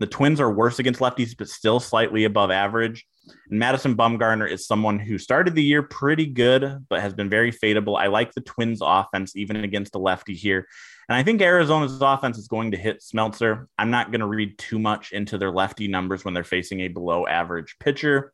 The 0.00 0.06
Twins 0.06 0.40
are 0.40 0.50
worse 0.50 0.78
against 0.78 1.00
lefties, 1.00 1.36
but 1.36 1.48
still 1.48 1.78
slightly 1.78 2.24
above 2.24 2.50
average. 2.50 3.06
And 3.50 3.58
Madison 3.58 3.94
Bumgarner 3.94 4.50
is 4.50 4.66
someone 4.66 4.98
who 4.98 5.18
started 5.18 5.54
the 5.54 5.62
year 5.62 5.82
pretty 5.82 6.24
good, 6.24 6.86
but 6.88 7.02
has 7.02 7.12
been 7.12 7.28
very 7.28 7.52
fadeable. 7.52 8.00
I 8.00 8.06
like 8.06 8.32
the 8.32 8.40
Twins 8.40 8.80
offense, 8.82 9.36
even 9.36 9.56
against 9.56 9.94
a 9.94 9.98
lefty 9.98 10.34
here. 10.34 10.66
And 11.10 11.16
I 11.16 11.22
think 11.22 11.42
Arizona's 11.42 12.00
offense 12.00 12.38
is 12.38 12.48
going 12.48 12.70
to 12.70 12.78
hit 12.78 13.02
Smeltzer. 13.02 13.66
I'm 13.78 13.90
not 13.90 14.10
going 14.10 14.20
to 14.20 14.26
read 14.26 14.58
too 14.58 14.78
much 14.78 15.12
into 15.12 15.36
their 15.36 15.50
lefty 15.50 15.86
numbers 15.86 16.24
when 16.24 16.32
they're 16.32 16.44
facing 16.44 16.80
a 16.80 16.88
below 16.88 17.26
average 17.26 17.76
pitcher. 17.78 18.32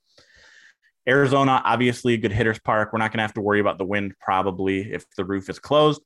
Arizona, 1.08 1.62
obviously 1.64 2.14
a 2.14 2.18
good 2.18 2.32
hitter's 2.32 2.60
park. 2.60 2.92
We're 2.92 3.00
not 3.00 3.10
going 3.10 3.18
to 3.18 3.24
have 3.24 3.34
to 3.34 3.40
worry 3.40 3.58
about 3.58 3.78
the 3.78 3.84
wind 3.84 4.14
probably 4.20 4.92
if 4.92 5.04
the 5.16 5.24
roof 5.24 5.50
is 5.50 5.58
closed. 5.58 6.00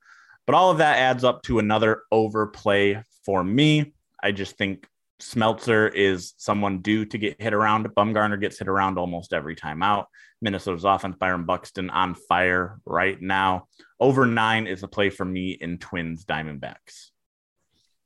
But 0.47 0.55
all 0.55 0.71
of 0.71 0.79
that 0.79 0.99
adds 0.99 1.23
up 1.23 1.43
to 1.43 1.59
another 1.59 2.03
overplay 2.11 3.03
for 3.27 3.45
me. 3.45 3.93
I 4.23 4.33
just 4.33 4.57
think 4.57 4.87
Smeltzer 5.21 5.93
is 5.95 6.35
someone 6.37 6.81
due 6.81 7.05
to 7.05 7.19
get 7.19 7.41
hit 7.41 7.55
around. 7.55 7.87
Bumgarner 7.95 8.41
gets 8.41 8.59
hit 8.59 8.69
around 8.69 8.99
almost 8.99 9.33
every 9.33 9.55
time 9.55 9.83
out. 9.83 10.09
Minnesota's 10.43 10.85
offense, 10.85 11.17
Byron 11.19 11.45
Buxton 11.45 11.91
on 11.91 12.15
fire 12.15 12.81
right 12.85 13.21
now. 13.21 13.69
Over 13.99 14.27
nine 14.27 14.67
is 14.67 14.83
a 14.83 14.89
play 14.89 15.11
for 15.11 15.25
me 15.25 15.53
in 15.53 15.79
Twins 15.79 16.25
Diamondbacks. 16.25 17.11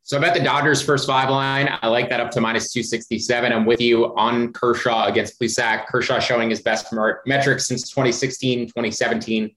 So 0.02 0.18
I 0.18 0.20
bet 0.20 0.34
the 0.34 0.44
Dodgers 0.44 0.82
first 0.82 1.06
five 1.06 1.30
line. 1.30 1.66
I 1.80 1.86
like 1.86 2.10
that 2.10 2.20
up 2.20 2.30
to 2.32 2.40
minus 2.40 2.72
267. 2.72 3.52
I'm 3.52 3.64
with 3.64 3.80
you 3.80 4.14
on 4.16 4.52
Kershaw 4.52 5.06
against 5.06 5.40
Plesac. 5.40 5.86
Kershaw 5.86 6.18
showing 6.18 6.50
his 6.50 6.60
best 6.60 6.92
metrics 7.24 7.66
since 7.66 7.88
2016, 7.88 8.66
2017. 8.66 9.56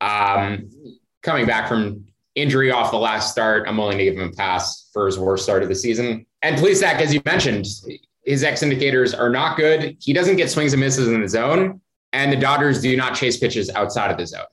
Um, 0.00 0.70
coming 1.22 1.44
back 1.44 1.68
from 1.68 2.06
injury 2.40 2.70
off 2.70 2.90
the 2.90 2.98
last 2.98 3.32
start, 3.32 3.68
I'm 3.68 3.76
willing 3.76 3.98
to 3.98 4.04
give 4.04 4.16
him 4.16 4.28
a 4.28 4.32
pass 4.32 4.88
for 4.92 5.06
his 5.06 5.18
worst 5.18 5.44
start 5.44 5.62
of 5.62 5.68
the 5.68 5.74
season. 5.74 6.26
And 6.42 6.56
Plesac, 6.56 7.00
as 7.00 7.12
you 7.12 7.20
mentioned, 7.24 7.66
his 8.24 8.44
X 8.44 8.62
indicators 8.62 9.14
are 9.14 9.30
not 9.30 9.56
good. 9.56 9.96
He 10.00 10.12
doesn't 10.12 10.36
get 10.36 10.50
swings 10.50 10.72
and 10.72 10.80
misses 10.80 11.08
in 11.08 11.20
the 11.20 11.28
zone, 11.28 11.80
and 12.12 12.32
the 12.32 12.36
Dodgers 12.36 12.80
do 12.80 12.96
not 12.96 13.14
chase 13.14 13.38
pitches 13.38 13.70
outside 13.70 14.10
of 14.10 14.18
the 14.18 14.26
zone. 14.26 14.44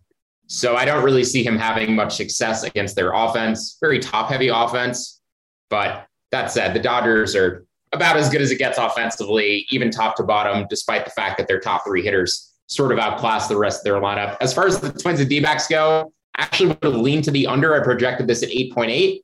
So 0.48 0.76
I 0.76 0.86
don't 0.86 1.04
really 1.04 1.24
see 1.24 1.44
him 1.44 1.58
having 1.58 1.96
much 1.96 2.16
success 2.16 2.64
against 2.64 2.96
their 2.96 3.12
offense, 3.14 3.78
very 3.82 4.00
top 4.00 4.30
heavy 4.30 4.50
offense. 4.50 5.22
But 5.70 6.08
that 6.32 6.52
said, 6.52 6.74
the 6.74 6.80
Dodgers 6.80 7.36
are 7.36 7.66
about 7.92 8.18
as 8.18 8.30
good 8.30 8.42
as 8.42 8.52
it 8.52 8.60
gets 8.60 8.78
offensively, 8.78 9.66
even 9.72 9.90
top 9.90 10.16
to 10.18 10.24
bottom, 10.24 10.68
despite 10.70 11.06
the 11.06 11.12
fact 11.12 11.38
that 11.38 11.48
their 11.48 11.60
top 11.60 11.84
three 11.86 12.04
hitters 12.04 12.54
sort 12.68 12.92
of 12.92 13.00
outclass 13.00 13.48
the 13.48 13.58
rest 13.58 13.80
of 13.80 13.84
their 13.86 14.02
lineup. 14.02 14.38
As 14.42 14.54
far 14.54 14.68
as 14.68 14.80
the 14.80 14.92
Twins 14.92 15.20
and 15.20 15.30
D 15.30 15.40
backs 15.40 15.68
go, 15.68 16.12
actually 16.38 16.68
would 16.68 16.84
have 16.84 16.96
leaned 16.96 17.24
to 17.26 17.32
the 17.32 17.48
under. 17.48 17.80
I 17.80 17.84
projected 17.84 18.28
this 18.28 18.44
at 18.44 18.50
8.8. 18.50 19.22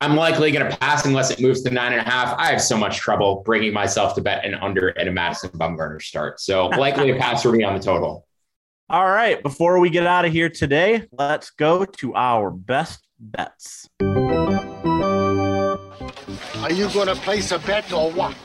I'm 0.00 0.16
likely 0.16 0.50
going 0.50 0.70
to 0.70 0.76
pass 0.78 1.06
unless 1.06 1.30
it 1.30 1.40
moves 1.40 1.62
to 1.62 1.70
nine 1.70 1.92
and 1.92 2.00
a 2.00 2.04
half. 2.04 2.36
I 2.38 2.48
have 2.48 2.60
so 2.60 2.76
much 2.76 2.98
trouble 2.98 3.42
bringing 3.44 3.72
myself 3.72 4.14
to 4.16 4.20
bet 4.20 4.44
an 4.44 4.54
under 4.54 4.96
at 4.98 5.08
a 5.08 5.12
Madison 5.12 5.50
Bumgarner 5.50 6.02
start. 6.02 6.40
So 6.40 6.66
likely 6.78 7.10
a 7.10 7.16
pass 7.16 7.42
for 7.42 7.52
me 7.52 7.64
on 7.64 7.74
the 7.74 7.82
total. 7.82 8.26
All 8.90 9.06
right. 9.06 9.42
Before 9.42 9.80
we 9.80 9.88
get 9.88 10.06
out 10.06 10.24
of 10.26 10.32
here 10.32 10.50
today, 10.50 11.08
let's 11.12 11.50
go 11.50 11.84
to 11.84 12.14
our 12.14 12.50
best 12.50 13.02
bets. 13.18 13.88
Are 16.64 16.72
you 16.72 16.88
going 16.90 17.08
to 17.08 17.14
place 17.16 17.52
a 17.52 17.58
bet 17.60 17.92
or 17.92 18.10
what? 18.12 18.36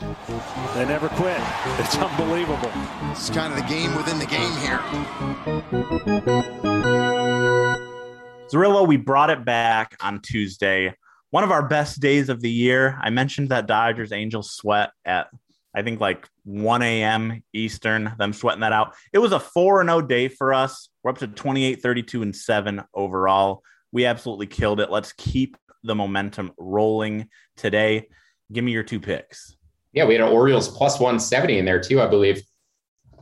They 0.74 0.86
never 0.86 1.08
quit. 1.10 1.40
It's 1.78 1.96
unbelievable. 1.96 2.70
It's 3.10 3.28
kind 3.30 3.52
of 3.52 3.58
the 3.58 3.66
game 3.66 3.94
within 3.96 4.18
the 4.18 4.26
game 4.26 4.52
here. 4.60 4.80
Zerillo, 8.50 8.86
we 8.86 8.96
brought 8.96 9.30
it 9.30 9.44
back 9.44 9.96
on 10.00 10.20
Tuesday. 10.20 10.94
One 11.30 11.44
of 11.44 11.52
our 11.52 11.66
best 11.66 12.00
days 12.00 12.28
of 12.28 12.40
the 12.40 12.50
year. 12.50 12.98
I 13.00 13.10
mentioned 13.10 13.50
that 13.50 13.66
Dodgers 13.66 14.10
Angels 14.10 14.50
sweat 14.50 14.90
at 15.04 15.28
I 15.72 15.82
think 15.82 16.00
like 16.00 16.28
1 16.44 16.82
a.m. 16.82 17.44
Eastern, 17.52 18.12
them 18.18 18.32
sweating 18.32 18.62
that 18.62 18.72
out. 18.72 18.94
It 19.12 19.18
was 19.18 19.30
a 19.30 19.38
4 19.38 19.84
0 19.84 20.02
day 20.02 20.26
for 20.26 20.52
us. 20.52 20.88
We're 21.04 21.12
up 21.12 21.18
to 21.18 21.28
28, 21.28 21.80
32, 21.80 22.22
and 22.22 22.34
7 22.34 22.82
overall. 22.92 23.62
We 23.92 24.04
absolutely 24.04 24.48
killed 24.48 24.80
it. 24.80 24.90
Let's 24.90 25.12
keep 25.12 25.56
the 25.84 25.94
momentum 25.94 26.52
rolling 26.58 27.28
today. 27.56 28.08
Give 28.52 28.64
me 28.64 28.72
your 28.72 28.82
two 28.82 28.98
picks. 28.98 29.56
Yeah, 29.92 30.06
we 30.06 30.14
had 30.14 30.22
an 30.22 30.32
Orioles 30.32 30.68
plus 30.68 30.98
170 30.98 31.58
in 31.58 31.64
there 31.64 31.80
too, 31.80 32.00
I 32.00 32.08
believe. 32.08 32.42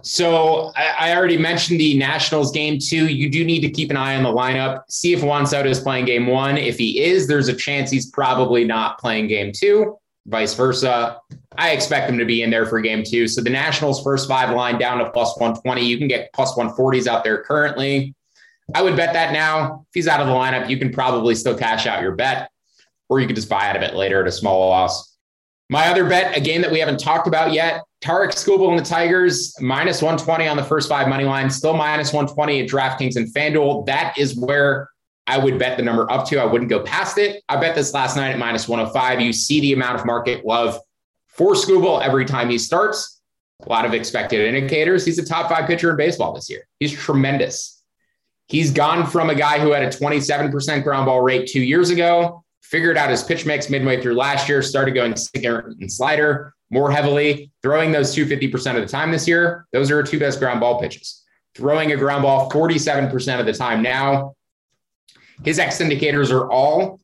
So 0.03 0.73
I, 0.77 1.11
I, 1.11 1.17
already 1.17 1.37
mentioned 1.37 1.81
the 1.81 1.99
Nationals 1.99 2.53
game 2.53 2.79
two. 2.79 3.09
You 3.09 3.29
do 3.29 3.45
need 3.45 3.61
to 3.61 3.71
keep 3.71 3.91
an 3.91 3.97
eye 3.97 4.17
on 4.17 4.23
the 4.23 4.29
lineup. 4.29 4.83
See 4.89 5.13
if 5.13 5.23
Juan 5.23 5.47
Soto 5.47 5.69
is 5.69 5.81
playing 5.81 6.05
game 6.05 6.27
one. 6.27 6.57
If 6.57 6.79
he 6.79 7.03
is, 7.03 7.27
there's 7.27 7.49
a 7.49 7.55
chance 7.55 7.91
he's 7.91 8.11
probably 8.11 8.65
not 8.65 8.99
playing 8.99 9.29
game 9.29 9.53
two 9.53 9.99
vice 10.29 10.55
versa. 10.55 11.19
I 11.57 11.71
expect 11.71 12.07
them 12.07 12.19
to 12.19 12.25
be 12.25 12.43
in 12.43 12.51
there 12.51 12.67
for 12.67 12.81
game 12.81 13.03
two. 13.03 13.27
So 13.27 13.41
the 13.41 13.51
Nationals 13.51 14.03
first 14.03 14.29
five 14.29 14.55
line 14.55 14.79
down 14.79 14.99
to 14.99 15.11
plus 15.11 15.37
120. 15.39 15.85
You 15.85 15.99
can 15.99 16.07
get 16.07 16.33
plus 16.33 16.55
140s 16.55 17.07
out 17.07 17.25
there 17.25 17.43
currently. 17.43 18.15
I 18.75 18.83
would 18.83 18.97
bet 18.97 19.15
that 19.15 19.33
now. 19.33 19.87
If 19.89 19.95
he's 19.95 20.09
out 20.09 20.21
of 20.21 20.27
the 20.27 20.33
lineup, 20.33 20.69
you 20.69 20.77
can 20.77 20.93
probably 20.93 21.35
still 21.35 21.57
cash 21.57 21.87
out 21.87 22.03
your 22.03 22.13
bet, 22.13 22.51
or 23.09 23.19
you 23.19 23.27
could 23.27 23.37
just 23.37 23.49
buy 23.49 23.69
out 23.69 23.77
of 23.77 23.83
it 23.83 23.95
later 23.95 24.21
at 24.21 24.29
a 24.29 24.33
small 24.33 24.69
loss. 24.69 25.17
My 25.71 25.89
other 25.89 26.07
bet, 26.07 26.37
a 26.37 26.41
game 26.41 26.63
that 26.63 26.71
we 26.71 26.79
haven't 26.79 27.01
talked 27.01 27.27
about 27.27 27.53
yet, 27.53 27.83
Tarik 28.01 28.31
Skubal 28.31 28.71
and 28.71 28.79
the 28.79 28.85
Tigers, 28.85 29.55
minus 29.61 30.01
120 30.01 30.47
on 30.47 30.57
the 30.57 30.63
first 30.63 30.89
five 30.89 31.09
money 31.09 31.25
line, 31.25 31.51
still 31.51 31.75
minus 31.75 32.13
120 32.13 32.61
at 32.61 32.69
DraftKings 32.69 33.17
and 33.17 33.33
FanDuel. 33.35 33.87
That 33.87 34.17
is 34.17 34.37
where 34.37 34.89
I 35.27 35.37
would 35.37 35.59
bet 35.59 35.77
the 35.77 35.83
number 35.83 36.11
up 36.11 36.27
to. 36.29 36.41
I 36.41 36.45
wouldn't 36.45 36.71
go 36.71 36.81
past 36.81 37.19
it. 37.19 37.43
I 37.49 37.57
bet 37.57 37.75
this 37.75 37.93
last 37.93 38.17
night 38.17 38.31
at 38.31 38.39
minus 38.39 38.69
105. 38.69 39.21
You 39.21 39.33
see 39.33 39.61
the 39.61 39.73
amount 39.73 39.99
of 39.99 40.07
market 40.07 40.45
love 40.45 40.79
for 41.27 41.55
Skubal 41.55 42.03
every 42.03 42.25
time 42.25 42.49
he 42.49 42.59
starts. 42.59 43.21
a 43.67 43.69
lot 43.69 43.85
of 43.85 43.95
expected 43.95 44.41
indicators. 44.43 45.05
He's 45.05 45.19
a 45.19 45.25
top 45.25 45.51
five 45.51 45.67
pitcher 45.67 45.91
in 45.91 45.97
baseball 45.97 46.33
this 46.33 46.49
year. 46.49 46.69
He's 46.79 46.93
tremendous. 46.93 47.83
He's 48.47 48.71
gone 48.71 49.07
from 49.07 49.29
a 49.29 49.35
guy 49.35 49.59
who 49.59 49.73
had 49.73 49.83
a 49.83 49.89
27% 49.89 50.85
ground 50.85 51.07
ball 51.07 51.21
rate 51.21 51.49
two 51.49 51.61
years 51.61 51.91
ago, 51.91 52.45
figured 52.63 52.97
out 52.97 53.11
his 53.11 53.25
pitch 53.25 53.45
mix 53.45 53.69
midway 53.69 54.01
through 54.01 54.15
last 54.15 54.49
year, 54.49 54.63
started 54.63 54.93
going 54.93 55.17
sinker 55.17 55.75
and 55.81 55.93
slider 55.93 56.55
more 56.71 56.91
heavily, 56.91 57.51
throwing 57.63 57.93
those 57.93 58.15
250% 58.15 58.77
of 58.77 58.83
the 58.83 58.89
time 58.89 59.11
this 59.11 59.27
year. 59.27 59.67
Those 59.73 59.91
are 59.91 59.97
our 59.97 60.03
two 60.03 60.19
best 60.19 60.39
ground 60.39 60.61
ball 60.61 60.81
pitches. 60.81 61.25
Throwing 61.55 61.93
a 61.93 61.97
ground 61.97 62.23
ball 62.23 62.51
47% 62.51 63.41
of 63.41 63.47
the 63.47 63.53
time 63.53 63.83
now. 63.83 64.35
His 65.45 65.59
X 65.59 65.81
indicators 65.81 66.31
are 66.31 66.51
all 66.51 67.01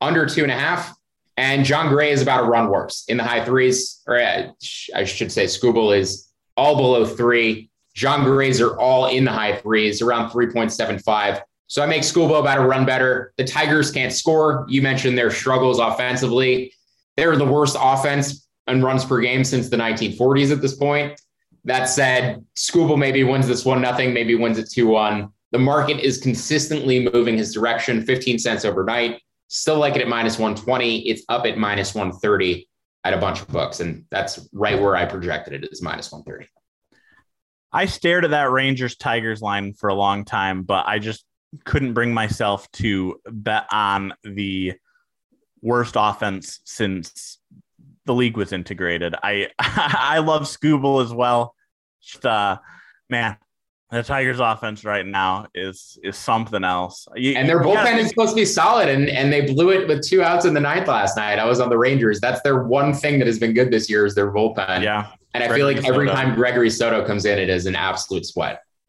under 0.00 0.26
two 0.26 0.42
and 0.42 0.52
a 0.52 0.58
half. 0.58 0.94
And 1.36 1.64
Jon 1.64 1.88
Gray 1.88 2.12
is 2.12 2.22
about 2.22 2.44
a 2.44 2.46
run 2.46 2.70
worse 2.70 3.04
in 3.08 3.18
the 3.18 3.24
high 3.24 3.44
threes, 3.44 4.02
or 4.06 4.18
uh, 4.18 4.48
I 4.94 5.04
should 5.04 5.30
say, 5.30 5.44
Skubal 5.44 5.96
is 5.96 6.28
all 6.56 6.76
below 6.76 7.04
three. 7.04 7.70
Jon 7.94 8.24
Gray's 8.24 8.60
are 8.60 8.78
all 8.78 9.06
in 9.06 9.24
the 9.24 9.32
high 9.32 9.56
threes, 9.56 10.00
around 10.00 10.30
3.75. 10.30 11.42
So 11.66 11.82
I 11.82 11.86
make 11.86 12.02
Skubal 12.02 12.40
about 12.40 12.58
a 12.58 12.62
run 12.62 12.86
better. 12.86 13.34
The 13.36 13.44
Tigers 13.44 13.90
can't 13.90 14.12
score. 14.12 14.64
You 14.68 14.80
mentioned 14.80 15.18
their 15.18 15.30
struggles 15.30 15.78
offensively. 15.78 16.72
They're 17.16 17.36
the 17.36 17.46
worst 17.46 17.76
offense 17.78 18.45
and 18.66 18.82
runs 18.82 19.04
per 19.04 19.20
game 19.20 19.44
since 19.44 19.68
the 19.68 19.76
1940s 19.76 20.52
at 20.52 20.60
this 20.60 20.74
point. 20.74 21.20
That 21.64 21.86
said, 21.86 22.44
Skubal 22.56 22.98
maybe 22.98 23.24
wins 23.24 23.48
this 23.48 23.64
one 23.64 23.80
nothing, 23.80 24.14
maybe 24.14 24.34
wins 24.34 24.58
it 24.58 24.70
2 24.70 24.86
1. 24.86 25.28
The 25.52 25.58
market 25.58 26.00
is 26.00 26.18
consistently 26.18 27.08
moving 27.12 27.36
his 27.36 27.52
direction, 27.52 28.04
15 28.04 28.38
cents 28.38 28.64
overnight. 28.64 29.20
Still 29.48 29.78
like 29.78 29.94
it 29.94 30.02
at 30.02 30.08
minus 30.08 30.38
120. 30.38 31.08
It's 31.08 31.22
up 31.28 31.46
at 31.46 31.56
minus 31.56 31.94
130 31.94 32.68
at 33.04 33.14
a 33.14 33.18
bunch 33.18 33.40
of 33.40 33.48
books. 33.48 33.80
And 33.80 34.04
that's 34.10 34.48
right 34.52 34.80
where 34.80 34.96
I 34.96 35.06
projected 35.06 35.64
it 35.64 35.68
is 35.70 35.82
minus 35.82 36.10
130. 36.10 36.50
I 37.72 37.86
stared 37.86 38.24
at 38.24 38.30
that 38.30 38.50
Rangers 38.50 38.96
Tigers 38.96 39.42
line 39.42 39.72
for 39.72 39.88
a 39.88 39.94
long 39.94 40.24
time, 40.24 40.62
but 40.62 40.86
I 40.86 40.98
just 40.98 41.24
couldn't 41.64 41.94
bring 41.94 42.12
myself 42.12 42.70
to 42.72 43.20
bet 43.26 43.66
on 43.70 44.14
the 44.24 44.74
worst 45.62 45.94
offense 45.96 46.60
since 46.64 47.35
the 48.06 48.14
league 48.14 48.36
was 48.36 48.52
integrated. 48.52 49.14
I 49.22 49.48
I 49.58 50.18
love 50.18 50.42
Skubal 50.42 51.04
as 51.04 51.12
well. 51.12 51.54
Just, 52.00 52.24
uh, 52.24 52.58
man, 53.10 53.36
the 53.90 54.02
Tigers' 54.02 54.40
offense 54.40 54.84
right 54.84 55.04
now 55.04 55.46
is 55.54 55.98
is 56.02 56.16
something 56.16 56.64
else. 56.64 57.06
You, 57.14 57.32
and 57.32 57.48
their 57.48 57.60
bullpen 57.60 57.98
is 57.98 58.08
supposed 58.08 58.30
to 58.30 58.36
be 58.36 58.44
solid, 58.44 58.88
and 58.88 59.08
and 59.08 59.32
they 59.32 59.42
blew 59.52 59.70
it 59.70 59.86
with 59.86 60.06
two 60.06 60.22
outs 60.22 60.44
in 60.44 60.54
the 60.54 60.60
ninth 60.60 60.88
last 60.88 61.16
night. 61.16 61.38
I 61.38 61.44
was 61.44 61.60
on 61.60 61.68
the 61.68 61.78
Rangers. 61.78 62.20
That's 62.20 62.40
their 62.42 62.64
one 62.64 62.94
thing 62.94 63.18
that 63.18 63.26
has 63.26 63.38
been 63.38 63.52
good 63.52 63.70
this 63.70 63.90
year 63.90 64.06
is 64.06 64.14
their 64.14 64.32
bullpen. 64.32 64.82
Yeah, 64.82 65.12
and 65.34 65.44
I 65.44 65.48
Gregory 65.48 65.74
feel 65.74 65.82
like 65.82 65.88
every 65.88 66.08
Soto. 66.08 66.20
time 66.20 66.34
Gregory 66.34 66.70
Soto 66.70 67.06
comes 67.06 67.24
in, 67.26 67.38
it 67.38 67.48
is 67.48 67.66
an 67.66 67.76
absolute 67.76 68.26
sweat. 68.26 68.62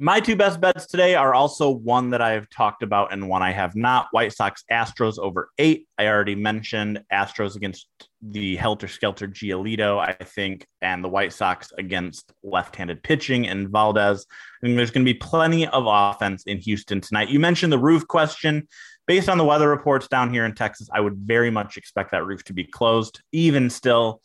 My 0.00 0.20
two 0.20 0.36
best 0.36 0.60
bets 0.60 0.86
today 0.86 1.16
are 1.16 1.34
also 1.34 1.70
one 1.70 2.10
that 2.10 2.22
I've 2.22 2.48
talked 2.50 2.84
about 2.84 3.12
and 3.12 3.28
one 3.28 3.42
I 3.42 3.50
have 3.50 3.74
not. 3.74 4.06
White 4.12 4.32
Sox 4.32 4.62
Astros 4.70 5.18
over 5.18 5.50
eight. 5.58 5.88
I 5.98 6.06
already 6.06 6.36
mentioned 6.36 7.02
Astros 7.12 7.56
against 7.56 7.88
the 8.22 8.54
Helter 8.54 8.86
Skelter 8.86 9.26
Giolito, 9.26 9.98
I 9.98 10.12
think, 10.12 10.68
and 10.82 11.02
the 11.02 11.08
White 11.08 11.32
Sox 11.32 11.72
against 11.78 12.32
left 12.44 12.76
handed 12.76 13.02
pitching 13.02 13.48
and 13.48 13.70
Valdez. 13.70 14.24
I 14.62 14.66
think 14.66 14.76
there's 14.76 14.92
going 14.92 15.04
to 15.04 15.12
be 15.12 15.18
plenty 15.18 15.66
of 15.66 15.84
offense 15.88 16.44
in 16.44 16.58
Houston 16.58 17.00
tonight. 17.00 17.28
You 17.28 17.40
mentioned 17.40 17.72
the 17.72 17.78
roof 17.78 18.06
question. 18.06 18.68
Based 19.08 19.28
on 19.28 19.38
the 19.38 19.44
weather 19.44 19.68
reports 19.68 20.06
down 20.06 20.32
here 20.32 20.44
in 20.44 20.54
Texas, 20.54 20.88
I 20.94 21.00
would 21.00 21.16
very 21.16 21.50
much 21.50 21.76
expect 21.76 22.12
that 22.12 22.26
roof 22.26 22.44
to 22.44 22.52
be 22.52 22.64
closed. 22.64 23.20
Even 23.32 23.68
still, 23.68 24.20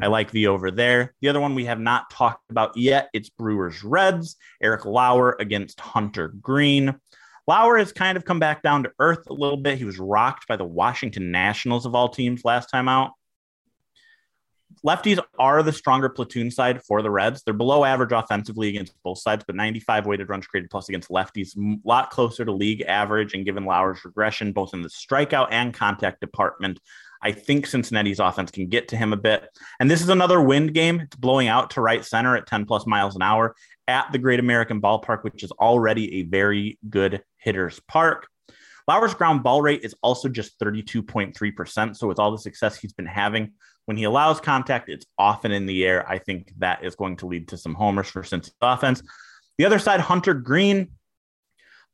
I 0.00 0.06
like 0.06 0.30
the 0.30 0.46
over 0.46 0.70
there. 0.70 1.14
The 1.20 1.28
other 1.28 1.40
one 1.40 1.54
we 1.54 1.66
have 1.66 1.80
not 1.80 2.10
talked 2.10 2.50
about 2.50 2.76
yet, 2.76 3.08
it's 3.12 3.28
Brewers 3.28 3.84
Reds, 3.84 4.36
Eric 4.62 4.84
Lauer 4.84 5.36
against 5.38 5.80
Hunter 5.80 6.28
Greene. 6.28 6.94
Lauer 7.46 7.76
has 7.76 7.92
kind 7.92 8.16
of 8.16 8.24
come 8.24 8.38
back 8.38 8.62
down 8.62 8.84
to 8.84 8.92
earth 8.98 9.28
a 9.28 9.34
little 9.34 9.56
bit. 9.56 9.78
He 9.78 9.84
was 9.84 9.98
rocked 9.98 10.46
by 10.48 10.56
the 10.56 10.64
Washington 10.64 11.30
Nationals 11.30 11.86
of 11.86 11.94
all 11.94 12.08
teams 12.08 12.44
last 12.44 12.66
time 12.66 12.88
out. 12.88 13.12
Lefties 14.84 15.20
are 15.38 15.62
the 15.62 15.72
stronger 15.72 16.08
platoon 16.08 16.50
side 16.50 16.82
for 16.82 17.02
the 17.02 17.10
Reds. 17.10 17.42
They're 17.42 17.54
below 17.54 17.84
average 17.84 18.12
offensively 18.12 18.68
against 18.68 18.94
both 19.04 19.18
sides, 19.18 19.44
but 19.46 19.54
95 19.54 20.06
weighted 20.06 20.28
runs 20.28 20.46
created 20.46 20.70
plus 20.70 20.88
against 20.88 21.10
lefties, 21.10 21.56
a 21.56 21.78
lot 21.84 22.10
closer 22.10 22.44
to 22.44 22.52
league 22.52 22.82
average. 22.82 23.34
And 23.34 23.44
given 23.44 23.64
Lauer's 23.64 24.04
regression, 24.04 24.52
both 24.52 24.74
in 24.74 24.82
the 24.82 24.88
strikeout 24.88 25.48
and 25.50 25.74
contact 25.74 26.20
department, 26.20 26.80
I 27.22 27.32
think 27.32 27.66
Cincinnati's 27.66 28.18
offense 28.18 28.50
can 28.50 28.68
get 28.68 28.88
to 28.88 28.96
him 28.96 29.12
a 29.12 29.16
bit. 29.16 29.48
And 29.78 29.90
this 29.90 30.02
is 30.02 30.08
another 30.08 30.40
wind 30.40 30.74
game. 30.74 31.00
It's 31.00 31.16
blowing 31.16 31.48
out 31.48 31.70
to 31.70 31.80
right 31.80 32.04
center 32.04 32.36
at 32.36 32.46
10 32.46 32.64
plus 32.66 32.86
miles 32.86 33.14
an 33.14 33.22
hour 33.22 33.54
at 33.86 34.10
the 34.12 34.18
Great 34.18 34.40
American 34.40 34.80
Ballpark, 34.80 35.22
which 35.22 35.42
is 35.42 35.52
already 35.52 36.20
a 36.20 36.22
very 36.22 36.78
good 36.88 37.22
hitter's 37.36 37.80
park. 37.88 38.26
Lauer's 38.88 39.14
ground 39.14 39.42
ball 39.42 39.62
rate 39.62 39.84
is 39.84 39.94
also 40.02 40.28
just 40.28 40.58
32.3%. 40.58 41.96
So, 41.96 42.08
with 42.08 42.18
all 42.18 42.32
the 42.32 42.38
success 42.38 42.76
he's 42.76 42.92
been 42.92 43.06
having, 43.06 43.52
when 43.86 43.96
he 43.96 44.04
allows 44.04 44.40
contact, 44.40 44.88
it's 44.88 45.06
often 45.18 45.52
in 45.52 45.66
the 45.66 45.84
air. 45.84 46.08
I 46.08 46.18
think 46.18 46.52
that 46.58 46.84
is 46.84 46.96
going 46.96 47.16
to 47.18 47.26
lead 47.26 47.48
to 47.48 47.56
some 47.56 47.74
homers 47.74 48.08
for 48.08 48.24
Cincinnati 48.24 48.56
offense. 48.60 49.02
The 49.58 49.64
other 49.64 49.78
side, 49.78 50.00
Hunter 50.00 50.34
Greene, 50.34 50.92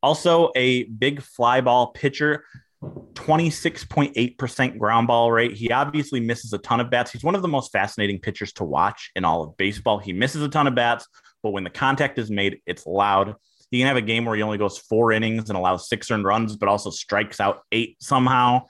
also 0.03 0.51
a 0.55 0.85
big 0.85 1.23
fly 1.23 1.61
ball 1.61 1.88
pitcher. 1.88 2.45
26.8% 2.83 4.79
ground 4.79 5.07
ball 5.09 5.33
rate. 5.33 5.57
He 5.57 5.73
obviously 5.73 6.21
misses 6.21 6.53
a 6.53 6.59
ton 6.59 6.81
of 6.81 6.91
bats. 6.91 7.11
He's 7.11 7.25
one 7.25 7.35
of 7.35 7.43
the 7.43 7.49
most 7.49 7.73
fascinating 7.73 8.21
pitchers 8.21 8.53
to 8.55 8.64
watch 8.64 9.11
in 9.17 9.25
all 9.25 9.43
of 9.43 9.57
baseball. 9.57 9.99
He 9.99 10.12
misses 10.12 10.43
a 10.43 10.49
ton 10.49 10.67
of 10.67 10.75
bats, 10.75 11.07
but 11.43 11.51
when 11.51 11.64
the 11.64 11.71
contact 11.71 12.19
is 12.19 12.31
made, 12.31 12.61
it's 12.67 12.87
loud. 12.87 13.35
He 13.71 13.79
can 13.79 13.88
have 13.88 13.97
a 13.97 14.03
game 14.03 14.25
where 14.25 14.37
he 14.37 14.43
only 14.43 14.59
goes 14.59 14.79
four 14.79 15.12
innings 15.12 15.51
and 15.51 15.59
allows 15.59 15.88
six 15.88 16.11
earned 16.11 16.25
runs, 16.25 16.57
but 16.57 16.69
also 16.69 16.91
strikes 16.91 17.41
out 17.41 17.62
eight 17.73 17.97
somehow. 18.01 18.62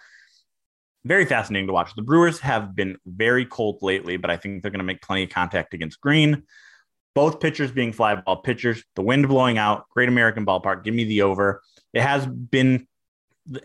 Very 1.05 1.25
fascinating 1.25 1.69
to 1.69 1.73
watch. 1.73 1.95
The 1.95 2.03
Brewers 2.03 2.41
have 2.41 2.75
been 2.75 2.97
very 3.07 3.45
cold 3.45 3.79
lately, 3.83 4.17
but 4.17 4.31
I 4.31 4.37
think 4.37 4.63
they're 4.63 4.71
going 4.71 4.81
to 4.81 4.85
make 4.85 5.03
plenty 5.03 5.25
of 5.25 5.31
contact 5.31 5.75
against 5.75 6.01
Greene. 6.01 6.43
Both 7.15 7.41
pitchers 7.41 7.71
being 7.71 7.93
fly 7.93 8.17
ball 8.17 8.43
pitchers, 8.43 8.83
the 8.97 9.03
wind 9.03 9.29
blowing 9.29 9.59
out, 9.59 9.89
great 9.91 10.09
American 10.09 10.45
ballpark. 10.45 10.85
Give 10.85 10.95
me 10.95 11.05
the 11.05 11.23
over. 11.23 11.63
It 11.93 12.03
has 12.03 12.27
been 12.27 12.87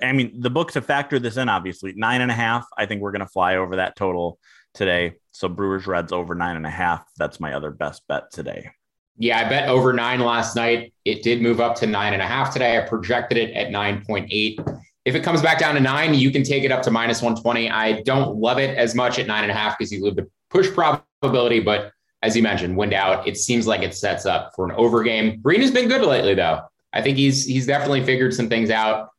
I 0.01 0.13
mean, 0.13 0.39
the 0.39 0.49
books 0.49 0.73
have 0.75 0.87
factored 0.87 1.21
this 1.21 1.37
in, 1.37 1.49
obviously. 1.49 1.93
Nine 1.95 2.21
and 2.21 2.31
a 2.31 2.35
half. 2.35 2.65
I 2.77 2.85
think 2.85 3.01
we're 3.01 3.11
going 3.11 3.21
to 3.21 3.27
fly 3.27 3.57
over 3.57 3.77
that 3.77 3.95
total 3.95 4.39
today. 4.73 5.15
So 5.31 5.47
Brewers 5.47 5.87
Reds 5.87 6.11
over 6.11 6.35
nine 6.35 6.55
and 6.55 6.65
a 6.65 6.71
half. 6.71 7.05
That's 7.17 7.39
my 7.39 7.53
other 7.53 7.71
best 7.71 8.03
bet 8.07 8.31
today. 8.31 8.69
Yeah, 9.17 9.39
I 9.39 9.47
bet 9.47 9.69
over 9.69 9.93
nine 9.93 10.21
last 10.21 10.55
night. 10.55 10.93
It 11.05 11.21
did 11.23 11.41
move 11.41 11.61
up 11.61 11.75
to 11.77 11.87
nine 11.87 12.13
and 12.13 12.21
a 12.21 12.25
half 12.25 12.51
today. 12.51 12.77
I 12.77 12.81
projected 12.81 13.37
it 13.37 13.53
at 13.53 13.67
9.8. 13.67 14.81
If 15.05 15.15
it 15.15 15.23
comes 15.23 15.41
back 15.41 15.59
down 15.59 15.75
to 15.75 15.81
nine, 15.81 16.13
you 16.13 16.31
can 16.31 16.43
take 16.43 16.63
it 16.63 16.71
up 16.71 16.81
to 16.83 16.91
minus 16.91 17.21
120. 17.21 17.69
I 17.69 18.01
don't 18.01 18.37
love 18.37 18.57
it 18.57 18.75
as 18.77 18.95
much 18.95 19.19
at 19.19 19.27
nine 19.27 19.43
and 19.43 19.51
a 19.51 19.55
half 19.55 19.77
because 19.77 19.91
you 19.91 20.03
lose 20.03 20.15
the 20.15 20.29
push 20.49 20.71
probability. 20.71 21.59
But 21.59 21.91
as 22.23 22.35
you 22.35 22.41
mentioned, 22.41 22.75
wind 22.77 22.93
out, 22.93 23.27
it 23.27 23.37
seems 23.37 23.67
like 23.67 23.81
it 23.81 23.93
sets 23.93 24.25
up 24.25 24.53
for 24.55 24.65
an 24.65 24.71
over 24.71 25.03
game. 25.03 25.41
Greene 25.41 25.61
has 25.61 25.71
been 25.71 25.89
good 25.89 26.01
lately, 26.01 26.33
though. 26.33 26.61
I 26.93 27.01
think 27.01 27.17
he's 27.17 27.45
he's 27.45 27.67
definitely 27.67 28.03
figured 28.03 28.33
some 28.33 28.49
things 28.49 28.69
out. 28.69 29.09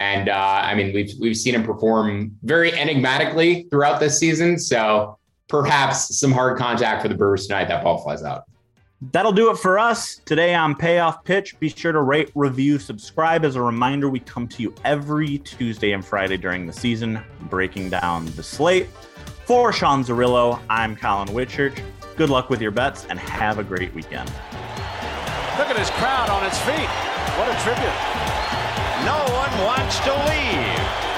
And 0.00 0.30
uh, 0.30 0.62
I 0.64 0.74
mean, 0.74 0.94
we've 0.94 1.12
we've 1.20 1.36
seen 1.36 1.54
him 1.54 1.62
perform 1.62 2.36
very 2.42 2.72
enigmatically 2.72 3.68
throughout 3.70 4.00
this 4.00 4.18
season. 4.18 4.58
So 4.58 5.18
perhaps 5.46 6.18
some 6.18 6.32
hard 6.32 6.58
contact 6.58 7.02
for 7.02 7.08
the 7.08 7.14
Brewers 7.14 7.46
tonight. 7.46 7.68
That 7.68 7.84
ball 7.84 8.02
flies 8.02 8.22
out. 8.22 8.44
That'll 9.12 9.32
do 9.32 9.50
it 9.50 9.56
for 9.56 9.78
us 9.78 10.20
today 10.26 10.54
on 10.54 10.74
Payoff 10.74 11.24
Pitch. 11.24 11.58
Be 11.58 11.70
sure 11.70 11.92
to 11.92 12.02
rate, 12.02 12.30
review, 12.34 12.78
subscribe. 12.78 13.46
As 13.46 13.56
a 13.56 13.62
reminder, 13.62 14.10
we 14.10 14.20
come 14.20 14.46
to 14.48 14.62
you 14.62 14.74
every 14.84 15.38
Tuesday 15.38 15.92
and 15.92 16.04
Friday 16.04 16.36
during 16.36 16.66
the 16.66 16.72
season, 16.72 17.18
breaking 17.48 17.88
down 17.90 18.26
the 18.36 18.42
slate. 18.42 18.88
For 19.46 19.72
Sean 19.72 20.04
Zerillo, 20.04 20.60
I'm 20.68 20.96
Collin 20.96 21.28
Whitchurch. 21.28 21.82
Good 22.16 22.28
luck 22.28 22.50
with 22.50 22.60
your 22.60 22.72
bets 22.72 23.06
and 23.08 23.18
have 23.18 23.58
a 23.58 23.64
great 23.64 23.94
weekend. 23.94 24.28
Look 25.58 25.68
at 25.68 25.76
his 25.78 25.90
crowd 25.90 26.28
on 26.28 26.44
its 26.44 26.58
feet. 26.58 26.88
What 27.38 27.48
a 27.48 27.58
tribute. 27.62 28.29
No 29.04 29.24
one 29.32 29.64
wants 29.64 29.98
to 30.00 30.12
leave. 30.28 31.09